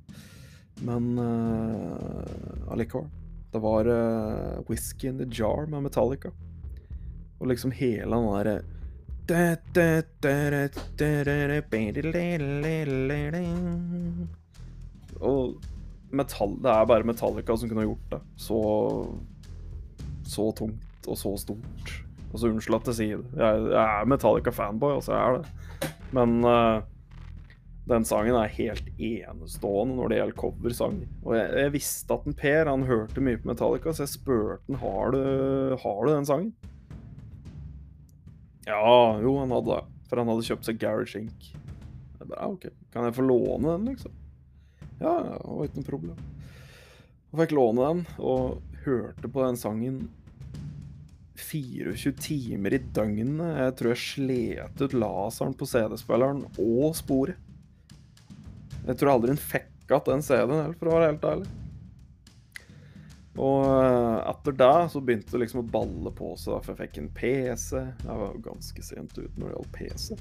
men 0.87 1.09
uh, 1.19 2.71
allikevel. 2.71 3.09
Det 3.53 3.61
var 3.61 3.89
uh, 3.89 4.61
Whisky 4.69 5.09
in 5.09 5.19
the 5.19 5.27
Jar 5.27 5.67
med 5.67 5.83
Metallica. 5.83 6.31
Og 7.39 7.51
liksom 7.51 7.73
hele 7.75 8.15
den 8.15 8.29
derre 8.31 8.61
Og 15.23 15.59
metall, 16.11 16.57
det 16.63 16.71
er 16.71 16.89
bare 16.89 17.07
Metallica 17.07 17.55
som 17.57 17.69
kunne 17.69 17.85
gjort 17.87 18.09
det. 18.11 18.21
Så 18.37 18.59
Så 20.23 20.51
tungt 20.51 21.07
og 21.07 21.17
så 21.17 21.37
stort. 21.37 22.03
Altså, 22.33 22.49
unnskyld 22.49 22.79
at 22.79 22.89
jeg 22.89 22.97
sier 22.97 23.21
det. 23.21 23.29
Jeg, 23.37 23.61
jeg 23.69 23.83
er 23.83 24.09
Metallica-fanboy, 24.09 24.95
altså, 24.97 25.13
jeg 25.13 25.21
er 25.21 25.37
det. 25.37 25.91
Men 26.17 26.35
uh, 26.41 26.81
den 27.89 28.05
sangen 28.07 28.37
er 28.39 28.51
helt 28.55 28.89
enestående 28.97 29.97
når 29.97 30.09
det 30.09 30.19
gjelder 30.19 30.39
coversanger. 30.39 31.09
Og 31.21 31.35
jeg, 31.37 31.49
jeg, 31.61 31.73
visste 31.75 32.15
at 32.15 32.27
en 32.27 32.37
Per 32.39 32.71
han 32.71 32.85
hørte 32.89 33.23
mye 33.23 33.41
på 33.41 33.51
Metallica, 33.51 33.93
så 33.93 34.05
jeg 34.05 34.15
spurte 34.15 34.63
han 34.69 34.79
har 34.81 35.13
du 35.13 35.23
har 35.83 35.99
du 36.01 36.13
den 36.13 36.29
sangen. 36.29 36.53
Ja, 38.63 39.19
jo, 39.19 39.35
han 39.41 39.51
hadde 39.51 39.75
det. 39.75 39.83
For 40.07 40.21
han 40.21 40.31
hadde 40.31 40.47
kjøpt 40.47 40.69
seg 40.69 40.79
Garage 40.79 41.19
Inc. 41.19 41.49
Jeg 42.19 42.29
bare, 42.29 42.49
OK, 42.49 42.69
kan 42.93 43.09
jeg 43.09 43.17
få 43.17 43.27
låne 43.27 43.67
den, 43.67 43.89
liksom? 43.91 44.15
Ja, 45.01 45.17
det 45.19 45.37
var 45.43 45.67
ikke 45.67 45.81
noe 45.81 45.89
problem. 45.89 46.27
Jeg 47.33 47.41
fikk 47.43 47.55
låne 47.57 47.89
den, 47.89 48.03
og 48.23 48.61
hørte 48.85 49.27
på 49.27 49.43
den 49.43 49.59
sangen 49.59 50.03
24 51.43 52.13
timer 52.23 52.77
i 52.77 52.81
døgnet. 52.95 53.57
Jeg 53.59 53.75
tror 53.79 53.93
jeg 53.93 54.03
slet 54.03 54.83
ut 54.83 54.95
laseren 54.97 55.57
på 55.57 55.67
CD-spilleren 55.69 56.45
og 56.57 56.95
sporet. 56.97 57.39
Jeg 58.83 58.99
tror 58.99 59.13
aldri 59.13 59.31
en 59.33 59.39
fikk 59.39 59.69
igjen 59.83 60.07
den 60.07 60.23
CD-en, 60.25 60.73
for 60.79 60.89
å 60.89 60.95
være 60.97 61.11
helt 61.11 61.27
ærlig. 61.27 61.51
Og 63.33 63.65
eh, 63.65 64.17
etter 64.29 64.55
det 64.59 64.73
så 64.93 65.01
begynte 65.01 65.33
det 65.33 65.43
liksom 65.43 65.63
å 65.63 65.69
balle 65.73 66.11
på 66.13 66.33
seg, 66.37 66.59
for 66.61 66.73
jeg 66.73 66.81
fikk 66.83 66.99
en 67.01 67.13
PC. 67.17 67.69
Jeg 67.81 68.17
var 68.21 68.27
jo 68.29 68.43
ganske 68.45 68.85
sent 68.85 69.15
ute 69.17 69.33
når 69.37 69.47
det 69.47 69.55
gjaldt 69.55 69.77
PC. 69.77 70.17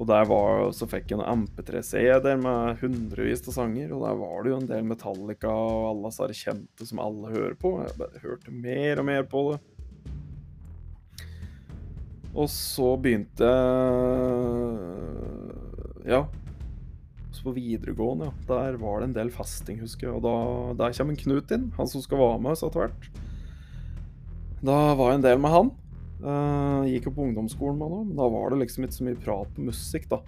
Og 0.00 0.06
der 0.08 0.28
var, 0.30 0.62
så 0.72 0.86
fikk 0.88 1.10
jeg 1.10 1.18
en 1.18 1.42
MP3-CD 1.42 2.30
med 2.40 2.78
hundrevis 2.80 3.42
av 3.50 3.56
sanger, 3.56 3.90
og 3.92 4.06
der 4.06 4.20
var 4.20 4.36
det 4.44 4.52
jo 4.52 4.60
en 4.60 4.70
del 4.70 4.86
Metallica 4.88 5.50
og 5.50 5.88
alle 5.90 6.12
disse 6.12 6.46
kjente 6.46 6.86
som 6.88 7.02
alle 7.02 7.32
hører 7.34 7.56
på. 7.58 7.74
Jeg 7.82 7.98
bare 7.98 8.22
hørte 8.22 8.54
mer 8.54 9.02
og 9.02 9.08
mer 9.10 9.26
på 9.28 9.42
det. 9.50 9.60
Og 12.34 12.50
så 12.52 12.94
begynte 13.00 13.48
Ja. 16.06 16.26
Så 17.30 17.44
på 17.46 17.54
videregående, 17.54 18.30
ja. 18.30 18.32
Der 18.48 18.78
var 18.80 19.00
det 19.00 19.10
en 19.10 19.16
del 19.16 19.30
fasting, 19.30 19.80
husker 19.80 20.08
jeg. 20.08 20.16
Og 20.18 20.22
da, 20.22 20.84
der 20.84 20.96
kommer 20.96 21.18
Knut 21.18 21.52
inn, 21.54 21.70
han 21.76 21.88
som 21.88 22.02
skal 22.02 22.18
være 22.18 22.40
med 22.42 22.52
oss 22.52 22.64
etter 22.66 22.84
hvert. 22.84 23.10
Da 24.60 24.94
var 24.98 25.12
jeg 25.12 25.20
en 25.20 25.28
del 25.28 25.38
med 25.40 25.54
han. 25.54 25.70
Uh, 26.20 26.84
gikk 26.84 27.06
jo 27.08 27.14
på 27.16 27.24
ungdomsskolen 27.24 27.78
med 27.80 27.88
han 27.88 28.08
men 28.10 28.18
da 28.18 28.26
var 28.28 28.50
det 28.52 28.58
liksom 28.60 28.84
ikke 28.84 28.92
så 28.98 29.04
mye 29.06 29.20
prat 29.22 29.52
på 29.56 29.62
musikk, 29.64 30.10
da. 30.10 30.18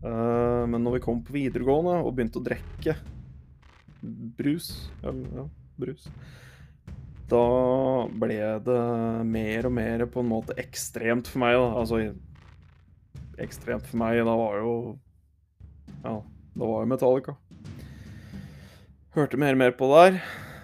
Uh, 0.00 0.64
men 0.70 0.80
når 0.80 0.96
vi 0.96 1.02
kom 1.04 1.20
på 1.20 1.34
videregående 1.34 1.98
og 2.00 2.14
begynte 2.16 2.40
å 2.40 2.44
drikke 2.46 2.94
brus 4.00 4.70
Eller, 5.04 5.26
ja, 5.36 5.42
brus 5.76 6.06
da 7.30 7.44
ble 8.22 8.40
det 8.66 8.80
mer 9.28 9.68
og 9.68 9.74
mer 9.76 10.04
på 10.10 10.22
en 10.22 10.30
måte 10.30 10.56
ekstremt 10.60 11.30
for 11.30 11.42
meg. 11.44 11.56
Da. 11.58 11.70
Altså 11.82 12.02
Ekstremt 13.40 13.86
for 13.88 14.00
meg, 14.02 14.20
da 14.26 14.34
var 14.36 14.58
jo 14.60 14.74
Ja, 16.04 16.18
da 16.20 16.66
var 16.66 16.82
jo 16.82 16.90
Metallica. 16.90 17.36
Hørte 19.16 19.40
mer 19.40 19.56
og 19.56 19.62
mer 19.62 19.72
på 19.74 19.88
der. 19.94 20.20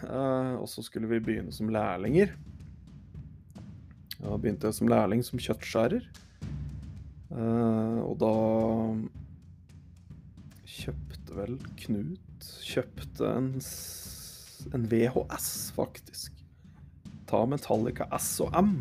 Eh, 0.07 0.53
og 0.61 0.69
så 0.71 0.85
skulle 0.85 1.09
vi 1.11 1.23
begynne 1.23 1.55
som 1.55 1.71
lærlinger. 1.73 2.35
Da 4.21 4.37
begynte 4.37 4.69
jeg 4.69 4.77
som 4.79 4.91
lærling 4.91 5.25
som 5.27 5.41
kjøttskjærer. 5.41 6.07
Eh, 7.33 7.99
og 8.05 8.15
da 8.23 8.33
kjøpte 10.77 11.37
vel 11.37 11.59
Knut 11.83 12.23
Kjøpte 12.67 13.29
en, 13.33 13.53
en 14.77 14.89
VHS, 14.93 15.51
faktisk. 15.77 16.36
Ta 17.27 17.43
Metallica 17.49 18.07
S 18.17 18.29
og 18.45 18.55
M. 18.57 18.79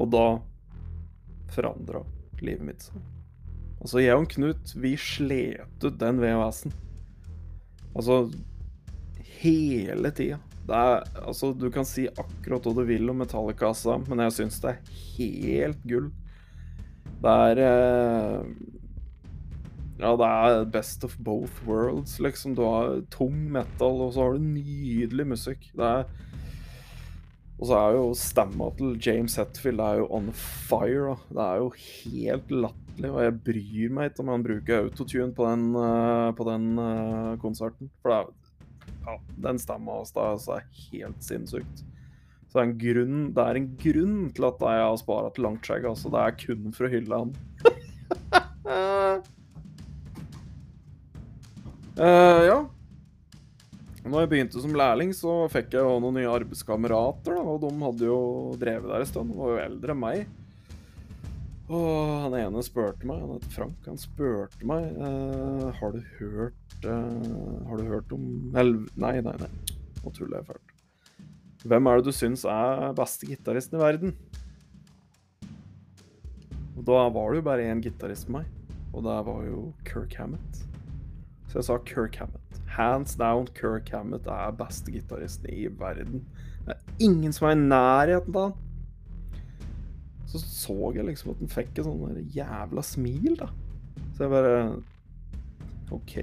Og 0.00 0.10
da 0.12 0.26
forandra 1.52 2.02
livet 2.42 2.66
mitt 2.66 2.86
seg. 2.86 3.02
Altså, 3.82 3.98
jeg 4.02 4.14
og 4.18 4.30
Knut, 4.30 4.72
vi 4.78 4.94
slet 5.00 5.84
ut 5.84 5.98
den 5.98 6.20
VHS-en. 6.22 6.74
Altså 7.92 8.24
hele 9.42 10.12
tida. 10.14 10.38
Det 10.62 10.78
er 10.78 11.08
Altså, 11.26 11.52
du 11.52 11.68
kan 11.74 11.86
si 11.88 12.06
akkurat 12.06 12.62
hva 12.62 12.74
du 12.76 12.84
vil 12.86 13.10
om 13.10 13.18
Metallica, 13.22 13.72
altså, 13.72 13.98
men 14.06 14.22
jeg 14.26 14.36
syns 14.38 14.60
det 14.62 14.74
er 14.74 14.92
helt 15.16 15.82
gull. 15.88 16.12
Det 17.22 17.32
er 17.48 17.60
eh, 17.62 18.46
Ja, 20.00 20.14
det 20.16 20.26
er 20.26 20.64
best 20.72 21.04
of 21.04 21.16
both 21.18 21.62
worlds, 21.68 22.18
liksom. 22.22 22.56
Du 22.56 22.64
har 22.64 23.02
tung 23.12 23.36
metal, 23.52 24.00
og 24.06 24.14
så 24.14 24.24
har 24.24 24.36
du 24.36 24.46
nydelig 24.46 25.26
musikk. 25.34 25.68
Det 25.76 25.88
er 25.88 26.06
Og 27.62 27.68
så 27.68 27.76
er 27.78 27.92
jo 27.94 28.06
stemma 28.18 28.72
til 28.74 28.96
James 28.98 29.36
Hetfield 29.38 29.78
det 29.78 29.84
er 29.86 29.98
jo 30.00 30.06
on 30.10 30.32
fire, 30.34 31.12
da. 31.12 31.34
Det 31.36 31.44
er 31.44 31.60
jo 31.60 31.68
helt 31.78 32.48
latterlig, 32.64 33.10
og 33.12 33.20
jeg 33.22 33.36
bryr 33.46 33.92
meg 33.94 34.08
ikke 34.10 34.24
om 34.24 34.32
han 34.32 34.46
bruker 34.48 34.80
autotune 34.80 35.34
på 35.36 35.46
den, 35.46 35.68
eh, 35.78 36.30
på 36.34 36.46
den 36.48 36.64
eh, 36.82 37.36
konserten. 37.38 37.92
For 38.02 38.10
det 38.10 38.18
er 38.18 38.32
ja, 39.06 39.14
den 39.46 39.62
stemma 39.62 40.00
hans 40.00 40.10
altså, 40.16 40.58
helt 40.90 41.22
sinnssykt. 41.22 41.84
Så 42.48 42.58
det 42.58 42.64
er 42.64 42.66
en 42.66 42.80
grunn, 42.82 43.20
det 43.36 43.44
er 43.46 43.60
en 43.60 43.70
grunn 43.84 44.18
til 44.34 44.48
at 44.48 44.66
jeg 44.66 44.82
har 44.82 44.98
spara 44.98 45.30
til 45.30 45.46
langt 45.46 45.64
skjegg. 45.68 45.86
Altså. 45.88 46.10
Det 46.12 46.24
er 46.24 46.36
kun 46.42 46.74
for 46.74 46.88
å 46.88 46.92
hylle 46.92 47.22
han. 47.22 47.32
Eh, 51.98 52.42
ja. 52.48 52.60
Når 54.02 54.24
jeg 54.24 54.30
begynte 54.32 54.62
som 54.62 54.74
lærling, 54.74 55.12
så 55.14 55.44
fikk 55.52 55.76
jeg 55.76 55.84
jo 55.84 55.98
noen 56.02 56.16
nye 56.18 56.30
arbeidskamerater. 56.30 57.36
da, 57.36 57.42
Og 57.42 57.60
de 57.62 57.72
hadde 57.84 58.08
jo 58.08 58.20
drevet 58.58 58.88
der 58.90 59.04
en 59.04 59.10
stund. 59.10 59.30
De 59.30 59.38
var 59.38 59.52
jo 59.52 59.60
eldre 59.66 59.94
enn 59.94 60.02
meg. 60.02 60.24
Og 61.72 62.24
han 62.24 62.34
ene 62.36 62.62
spurte 62.66 63.06
meg, 63.08 63.20
han 63.22 63.36
heter 63.36 63.52
Frank, 63.54 63.76
han 63.86 64.00
spurte 64.00 64.66
meg 64.66 64.82
uh, 64.98 65.70
Har 65.78 65.94
du 65.94 66.02
hørt 66.18 66.84
uh, 66.84 67.62
Har 67.70 67.78
du 67.78 67.86
hørt 67.86 68.12
om 68.12 68.26
nei, 68.52 68.66
nei, 68.98 69.22
nei. 69.22 69.48
Nå 70.02 70.12
tuller 70.12 70.40
jeg 70.40 70.48
fælt. 70.50 70.74
Hvem 71.62 71.86
er 71.86 72.00
det 72.00 72.10
du 72.10 72.16
syns 72.16 72.42
er 72.44 72.90
beste 72.98 73.28
gitaristen 73.30 73.78
i 73.78 73.84
verden? 73.84 74.16
Og 76.74 76.82
da 76.90 77.06
var 77.14 77.30
det 77.30 77.38
jo 77.38 77.46
bare 77.46 77.70
én 77.70 77.80
gitarist 77.84 78.26
med 78.28 78.42
meg, 78.42 78.76
og 78.90 79.06
det 79.06 79.16
var 79.30 79.44
jo 79.46 79.64
Kirk 79.86 80.18
Hammett. 80.18 80.64
Så 81.52 81.58
jeg 81.58 81.64
sa 81.66 81.74
Kirk 81.84 82.14
Hammett. 82.16 82.60
Hands 82.72 83.14
down, 83.20 83.46
Kirk 83.52 83.90
Hammett 83.92 84.26
er 84.26 84.54
beste 84.56 84.92
gitaristen 84.94 85.50
i 85.52 85.66
verden. 85.68 86.22
Det 86.64 86.72
er 86.72 86.94
ingen 87.04 87.32
som 87.36 87.50
er 87.50 87.52
i 87.52 87.60
nærheten 87.60 88.36
av 88.40 88.46
han. 88.46 88.54
Så 90.32 90.40
så 90.40 90.76
jeg 90.96 91.04
liksom 91.04 91.34
at 91.34 91.42
han 91.44 91.52
fikk 91.52 91.74
et 91.76 91.84
sånn 91.84 92.22
jævla 92.32 92.84
smil, 92.88 93.34
da. 93.36 93.50
Så 94.14 94.24
jeg 94.24 94.32
bare 94.32 94.54
OK. 95.92 96.14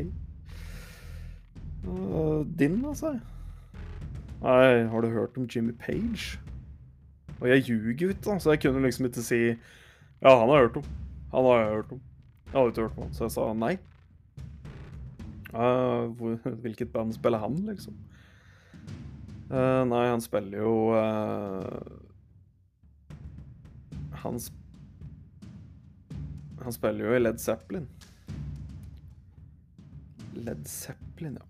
Og 1.86 2.50
din, 2.58 2.80
altså? 2.90 3.14
Nei, 4.42 4.88
har 4.90 5.06
du 5.06 5.14
hørt 5.14 5.38
om 5.38 5.46
Jimmy 5.46 5.76
Page? 5.78 6.40
Og 7.38 7.52
jeg 7.52 7.68
ljuger 7.70 8.16
ut, 8.16 8.24
da, 8.26 8.40
så 8.42 8.56
jeg 8.56 8.64
kunne 8.66 8.82
liksom 8.88 9.06
ikke 9.12 9.28
si 9.30 9.44
Ja, 9.46 10.34
han 10.42 10.50
har 10.50 10.58
jeg 10.58 10.66
hørt 10.72 10.82
om. 10.82 10.90
Han 11.36 11.52
har 11.52 11.62
jeg 11.62 11.72
hørt 11.76 11.94
om. 12.00 12.02
Jeg 12.50 12.58
hadde 12.58 12.74
ikke 12.74 12.88
hørt 12.88 12.98
om 12.98 13.04
han, 13.06 13.14
så 13.14 13.28
jeg 13.28 13.38
sa 13.38 13.48
nei. 13.54 13.76
Eh, 15.54 16.06
hvor, 16.20 16.38
hvilket 16.62 16.92
band 16.94 17.14
spiller 17.14 17.38
han, 17.38 17.56
liksom? 17.70 17.98
Uh, 19.50 19.82
nei, 19.90 20.04
han 20.06 20.22
spiller 20.22 20.62
jo 20.62 20.74
uh, 20.94 21.80
han, 24.22 24.38
sp 24.38 24.54
han 26.62 26.76
spiller 26.76 27.08
jo 27.08 27.16
i 27.16 27.22
Led 27.24 27.40
Zeppelin. 27.42 27.88
Led 30.38 30.68
Zeppelin, 30.70 31.40
ja. 31.40 31.46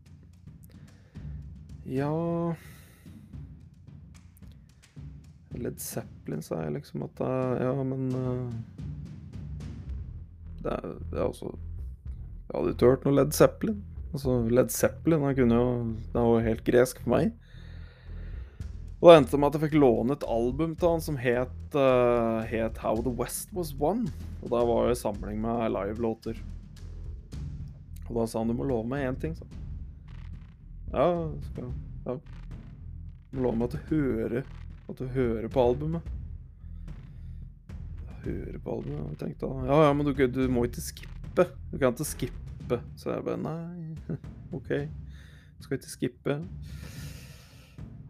Ja 1.89 2.55
Led 5.57 5.79
Zeppelin, 5.81 6.43
sa 6.45 6.61
jeg 6.63 6.75
liksom 6.77 7.03
at 7.07 7.15
det 7.17 7.31
Ja, 7.65 7.73
men 7.83 8.03
uh, 8.13 8.51
det, 10.63 10.71
er, 10.71 10.99
det 11.11 11.17
er 11.19 11.25
også 11.25 11.51
Jeg 11.51 12.53
hadde 12.53 12.75
ikke 12.75 12.91
hørt 12.93 13.07
noe 13.07 13.17
Led 13.17 13.33
Zeppelin. 13.35 13.81
Altså, 14.09 14.39
Led 14.49 14.71
Zeppelin 14.73 15.21
han 15.21 15.37
kunne 15.37 15.59
jo, 15.59 15.69
det 16.09 16.17
var 16.17 16.31
jo 16.33 16.47
helt 16.47 16.65
gresk 16.65 17.01
for 17.03 17.13
meg. 17.13 17.33
Og 18.99 19.07
det 19.07 19.15
endte 19.15 19.37
med 19.39 19.47
at 19.47 19.55
jeg 19.55 19.69
fikk 19.69 19.77
låne 19.79 20.15
et 20.17 20.25
album 20.27 20.73
til 20.75 20.91
han 20.91 21.03
som 21.03 21.19
het, 21.21 21.59
uh, 21.77 22.41
het 22.49 22.81
How 22.83 22.99
the 23.05 23.13
West 23.15 23.53
Was 23.55 23.71
Won. 23.79 24.07
Og 24.41 24.51
da 24.51 24.63
var 24.67 24.89
en 24.89 24.99
samling 24.99 25.39
med 25.39 25.71
live-låter. 25.71 26.41
Og 28.09 28.17
da 28.17 28.25
sa 28.27 28.41
han 28.41 28.49
du 28.49 28.57
må 28.57 28.67
love 28.67 28.89
meg 28.89 29.05
én 29.07 29.19
ting, 29.21 29.37
sa. 29.37 29.47
Ja, 30.91 31.05
skal 31.51 31.71
Ja. 32.07 32.17
Du 33.29 33.37
må 33.37 33.45
love 33.45 33.59
meg 33.59 33.69
at 33.69 33.75
du 33.77 33.91
hører 33.93 34.43
At 34.89 34.97
du 34.97 35.05
hører 35.05 35.47
på 35.53 35.61
albumet. 35.61 36.01
Hører 38.25 38.57
på 38.57 38.77
albumet? 38.79 39.13
Jeg 39.13 39.19
tenkte 39.21 39.53
Ja, 39.69 39.83
ja, 39.85 39.93
men 39.93 40.05
du, 40.05 40.13
du 40.27 40.47
må 40.49 40.65
ikke 40.65 40.81
skippe. 40.81 41.45
Du 41.71 41.77
kan 41.77 41.93
ikke 41.93 42.09
skippe. 42.09 42.48
Så 42.99 43.13
jeg 43.13 43.25
bare 43.25 43.41
Nei, 43.41 44.17
OK. 44.57 44.73
Skal 45.59 45.79
ikke 45.79 45.91
skippe. 45.91 46.37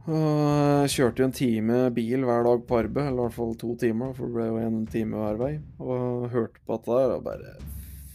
Og 0.09 0.85
jeg 0.85 0.93
kjørte 0.95 1.21
jo 1.21 1.27
en 1.27 1.35
time 1.35 1.79
bil 1.93 2.23
hver 2.25 2.45
dag 2.47 2.61
på 2.65 2.77
arbeid, 2.79 3.09
eller 3.11 3.19
i 3.19 3.25
hvert 3.27 3.35
fall 3.35 3.57
to 3.61 3.75
timer, 3.77 4.13
for 4.17 4.25
det 4.25 4.37
ble 4.37 4.45
jo 4.47 4.61
en 4.63 4.79
time 4.89 5.19
hver 5.21 5.41
vei. 5.41 5.51
Og 5.83 6.29
hørte 6.33 6.63
på 6.65 6.77
dette 6.77 6.97
der 6.97 7.15
og 7.17 7.25
bare 7.27 7.57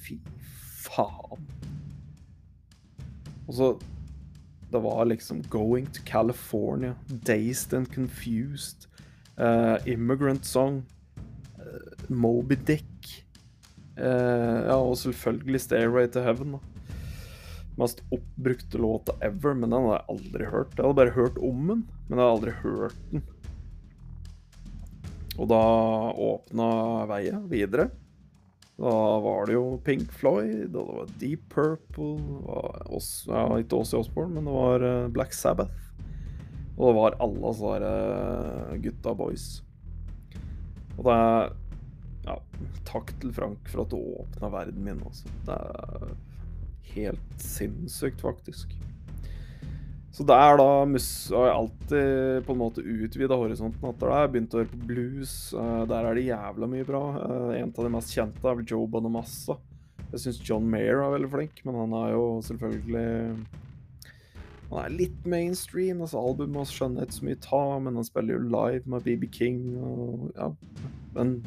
Fy 0.05 0.19
faen. 0.85 1.47
Og 3.47 3.55
så 3.55 3.75
Det 4.73 4.83
var 4.83 5.05
liksom 5.07 5.45
Going 5.51 5.87
to 5.95 6.03
California, 6.03 6.97
Dazed 7.27 7.75
and 7.75 7.87
Confused, 7.87 8.89
uh, 9.39 9.79
Immigrant 9.87 10.47
Song, 10.47 10.85
uh, 11.61 12.11
Moby 12.11 12.57
Dick 12.67 12.85
Ja, 13.95 14.75
og 14.75 14.97
selvfølgelig 14.99 15.61
Stairway 15.63 16.09
to 16.11 16.23
Heaven, 16.25 16.57
da 16.57 16.75
mest 17.77 18.03
oppbrukte 18.15 18.79
låta 18.79 19.13
ever, 19.21 19.55
men 19.55 19.71
den 19.71 19.83
hadde 19.83 19.97
jeg 19.97 20.15
aldri 20.15 20.51
hørt. 20.51 20.75
Jeg 20.77 20.85
hadde 20.85 20.99
bare 21.01 21.17
hørt 21.17 21.39
om 21.43 21.67
den, 21.71 21.83
men 22.09 22.19
jeg 22.19 22.23
hadde 22.23 22.37
aldri 22.37 22.55
hørt 22.63 23.01
den. 23.11 23.25
Og 25.35 25.51
da 25.51 25.63
åpna 26.29 26.69
veien 27.11 27.47
videre. 27.51 27.89
Da 28.79 28.93
var 29.23 29.47
det 29.47 29.55
jo 29.55 29.79
Pink 29.87 30.11
Floyd, 30.15 30.75
og 30.75 30.87
det 30.87 30.95
var 30.99 31.11
Deep 31.21 31.43
Purple 31.51 32.15
det 32.19 32.41
var 32.47 32.89
også, 32.91 33.31
ja, 33.31 33.59
Ikke 33.63 33.79
Åssi 33.79 33.99
Osborne, 33.99 34.35
men 34.35 34.49
det 34.49 34.55
var 34.55 34.87
eh, 34.87 35.11
Black 35.15 35.35
Sabbath. 35.35 35.75
Og 36.75 36.89
det 36.89 36.95
var 36.97 37.19
alle 37.23 37.53
disse 37.53 37.77
uh, 37.87 38.73
gutta 38.83 39.13
boys. 39.15 39.45
Og 40.97 41.05
det 41.07 41.15
er 41.15 41.53
takk 42.95 43.13
til 43.21 43.35
Frank 43.37 43.69
for 43.71 43.85
at 43.85 43.93
du 43.93 43.99
åpna 43.99 44.51
verden 44.55 44.87
min, 44.87 45.03
altså. 45.05 45.29
Det 45.45 45.59
er 45.59 46.17
helt 46.95 47.43
sinnssykt, 47.43 48.23
faktisk. 48.23 48.73
Så 50.15 50.23
det 50.23 50.35
er 50.39 50.55
da 50.61 50.85
mus 50.87 51.09
har 51.35 51.49
alltid 51.51 52.45
på 52.47 52.55
en 52.55 52.61
måte 52.61 52.85
utvida 52.87 53.35
horisonten 53.35 53.89
etter 53.89 54.13
det. 54.13 54.19
Jeg 54.23 54.31
begynte 54.31 54.55
å 54.55 54.61
høre 54.61 54.71
på 54.71 54.87
blues. 54.87 55.33
eh, 55.59 55.81
der 55.91 56.07
er 56.07 56.15
det 56.15 56.29
jævla 56.29 56.69
mye 56.71 56.87
bra. 56.87 57.01
Eh, 57.19 57.57
en 57.59 57.73
av 57.75 57.81
de 57.83 57.91
mest 57.91 58.15
kjente 58.15 58.47
er 58.47 58.55
vel 58.61 58.69
Joe 58.71 58.87
Bonamassa. 58.87 59.57
Jeg 60.13 60.23
syns 60.23 60.39
John 60.47 60.71
Mayer 60.71 61.03
er 61.03 61.17
veldig 61.17 61.31
flink, 61.33 61.59
men 61.67 61.75
han 61.81 61.97
er 62.05 62.13
jo 62.15 62.25
selvfølgelig 62.47 63.47
Han 64.71 64.85
er 64.85 64.95
litt 64.95 65.27
mainstream. 65.27 66.01
altså 66.01 66.23
Albumet 66.23 66.63
hans 66.63 66.71
skjønner 66.73 67.03
ikke 67.05 67.19
så 67.19 67.27
mye 67.27 67.43
ta, 67.43 67.79
men 67.83 67.95
han 67.99 68.07
spiller 68.07 68.39
jo 68.39 68.49
live 68.55 68.87
med 68.87 69.03
BB 69.03 69.27
King. 69.35 69.59
og 69.83 70.31
ja, 70.37 70.49
Men 71.15 71.45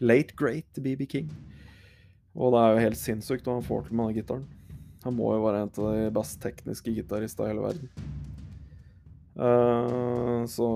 late 0.00 0.34
great 0.38 0.66
til 0.74 0.86
BB 0.86 1.06
King. 1.10 1.30
Og 2.34 2.54
det 2.54 2.60
er 2.60 2.72
jo 2.72 2.84
helt 2.88 2.98
sinnssykt 2.98 3.46
hva 3.46 3.58
han 3.58 3.66
får 3.66 3.86
til 3.86 3.98
med 3.98 4.10
den 4.10 4.18
gitaren. 4.18 4.46
Han 5.04 5.16
må 5.18 5.34
jo 5.34 5.44
være 5.44 5.64
en 5.64 5.70
av 5.70 5.90
de 5.94 6.12
best 6.16 6.40
tekniske 6.42 6.94
gitaristene 6.96 7.46
i 7.46 7.52
hele 7.52 7.66
verden. 7.66 8.12
Uh, 9.34 10.46
så 10.48 10.68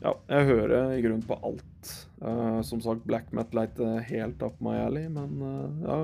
ja, 0.00 0.14
jeg 0.28 0.48
hører 0.48 0.94
i 0.94 1.02
grunnen 1.04 1.26
på 1.26 1.36
alt. 1.44 1.92
Uh, 2.22 2.60
som 2.64 2.80
sagt, 2.84 3.04
black 3.08 3.32
metal 3.36 3.62
er 3.62 3.70
ikke 3.70 3.90
helt 4.08 4.42
up 4.46 4.60
my 4.64 4.78
alley, 4.80 5.08
men 5.12 5.40
uh, 5.40 5.86
ja 5.86 6.00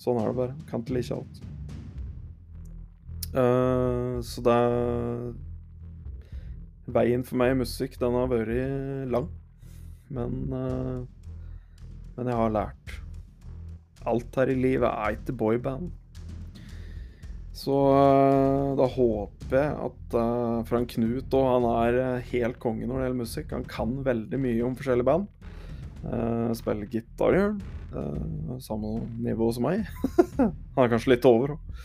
Sånn 0.00 0.18
er 0.18 0.26
det 0.26 0.36
bare. 0.36 0.54
Kan 0.68 0.82
ikke 0.82 0.96
like 0.96 1.14
alt. 1.14 1.36
Uh, 3.34 4.18
så 4.26 4.42
det 4.44 4.54
er 4.54 5.32
Veien 6.94 7.22
for 7.24 7.40
meg 7.40 7.54
i 7.54 7.60
musikk, 7.62 7.94
den 8.00 8.18
har 8.18 8.28
vært 8.28 9.08
lang. 9.08 9.30
Men 10.14 10.38
uh, 10.54 11.04
Men 12.14 12.30
jeg 12.30 12.38
har 12.38 12.54
lært. 12.54 12.96
Alt 14.06 14.36
her 14.38 14.52
i 14.52 14.58
livet 14.60 14.90
er 14.90 15.16
ikke 15.16 15.34
boyband. 15.40 15.92
Så 17.54 17.74
eh, 17.94 18.72
da 18.78 18.86
håper 18.90 19.54
jeg 19.54 19.74
at 19.86 20.16
uh, 20.18 20.64
Frank 20.66 20.90
Knut 20.96 21.36
òg, 21.38 21.46
han 21.52 21.66
er 21.70 22.24
helt 22.32 22.58
konge 22.62 22.88
når 22.88 22.98
det 22.98 23.06
gjelder 23.06 23.20
musikk. 23.20 23.54
Han 23.54 23.66
kan 23.70 23.92
veldig 24.06 24.40
mye 24.42 24.64
om 24.66 24.74
forskjellige 24.78 25.06
band. 25.06 25.28
Uh, 26.04 26.50
spiller 26.58 26.90
gitar, 26.90 27.38
gjør. 27.38 27.54
Uh, 27.94 28.56
samme 28.62 28.96
nivå 29.22 29.52
som 29.54 29.68
meg. 29.68 29.86
han 30.40 30.82
er 30.82 30.90
kanskje 30.92 31.14
litt 31.14 31.30
over 31.30 31.56
òg. 31.56 31.84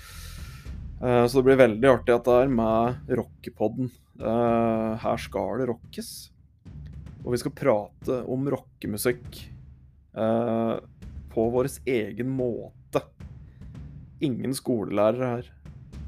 Så 1.00 1.38
det 1.38 1.46
blir 1.48 1.62
veldig 1.62 1.88
artig 1.88 2.12
at 2.12 2.26
det 2.28 2.34
er 2.42 2.50
med 2.52 3.12
rockepodden. 3.16 3.88
Her 4.20 5.22
skal 5.24 5.62
det 5.62 5.70
rockes. 5.70 6.10
Og 7.30 7.36
vi 7.36 7.44
skal 7.44 7.54
prate 7.54 8.16
om 8.26 8.48
rockemusikk 8.50 9.36
eh, 10.18 10.78
på 11.30 11.44
vår 11.54 11.68
egen 11.86 12.32
måte. 12.34 13.04
Ingen 14.26 14.56
skolelærere 14.58 15.28
her. 15.36 15.52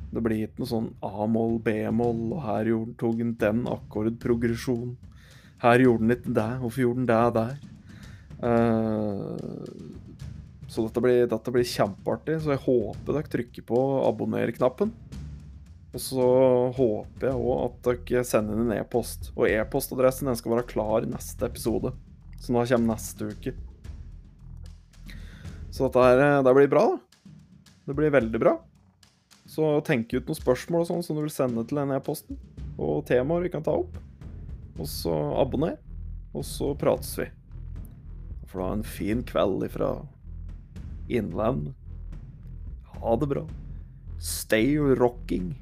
Det 0.10 0.24
blir 0.26 0.48
ikke 0.48 0.64
noe 0.64 0.72
sånn 0.72 0.88
A-moll, 1.06 1.60
B-moll, 1.62 2.24
og 2.34 2.42
her 2.48 2.72
gjorde, 2.72 2.96
tok 2.98 3.22
den 3.22 3.36
den 3.38 3.62
akkordprogresjonen. 3.70 4.98
Her 5.62 5.86
gjorde 5.86 6.08
den 6.08 6.16
ikke 6.18 6.34
det, 6.40 6.50
hvorfor 6.64 6.86
gjorde 6.88 7.04
den 7.04 7.12
det 7.14 7.22
der? 7.38 7.54
Eh, 8.50 9.38
så 10.74 10.88
dette 10.88 11.06
blir, 11.06 11.30
dette 11.30 11.54
blir 11.54 11.70
kjempeartig, 11.76 12.42
så 12.42 12.56
jeg 12.56 12.66
håper 12.66 13.20
dere 13.20 13.36
trykker 13.38 13.70
på 13.70 13.86
abonner-knappen. 14.10 14.98
Og 15.92 16.00
så 16.00 16.26
håper 16.78 17.28
jeg 17.28 17.36
òg 17.36 17.66
at 17.66 17.90
dere 18.08 18.24
sender 18.28 18.56
inn 18.56 18.70
en 18.70 18.78
e-post. 18.80 19.32
Og 19.36 19.50
e-postadressen 19.50 20.30
den 20.30 20.40
skal 20.40 20.56
være 20.56 20.70
klar 20.70 21.04
i 21.04 21.12
neste 21.12 21.48
episode. 21.48 21.92
Som 22.40 22.58
da 22.58 22.64
kommer 22.70 22.94
neste 22.94 23.28
uke. 23.34 23.54
Så 25.72 25.88
dette 25.88 26.04
her, 26.04 26.20
eh, 26.20 26.44
det 26.44 26.54
blir 26.56 26.72
bra, 26.72 26.86
da. 26.96 27.32
Det 27.88 27.96
blir 27.96 28.12
veldig 28.12 28.40
bra. 28.40 28.58
Så 29.48 29.82
tenk 29.84 30.14
ut 30.14 30.28
noen 30.28 30.40
spørsmål 30.40 30.86
og 30.86 30.88
sånn 30.88 31.04
som 31.04 31.18
du 31.18 31.26
vil 31.26 31.34
sende 31.34 31.64
til 31.68 31.82
den 31.82 31.92
e-posten. 31.92 32.40
Og 32.80 33.06
temaer 33.06 33.44
vi 33.44 33.52
kan 33.52 33.64
ta 33.64 33.76
opp. 33.76 33.98
Og 34.80 34.88
så 34.88 35.12
abonner. 35.42 35.78
Og 36.32 36.46
så 36.48 36.72
prates 36.80 37.18
vi. 37.20 37.28
For 38.48 38.64
da 38.64 38.72
en 38.78 38.84
fin 38.88 39.24
kveld 39.28 39.66
ifra 39.68 40.08
Innland. 41.12 41.74
Ha 42.96 43.16
det 43.20 43.28
bra. 43.28 43.44
Stay 44.20 44.78
rocking. 44.78 45.56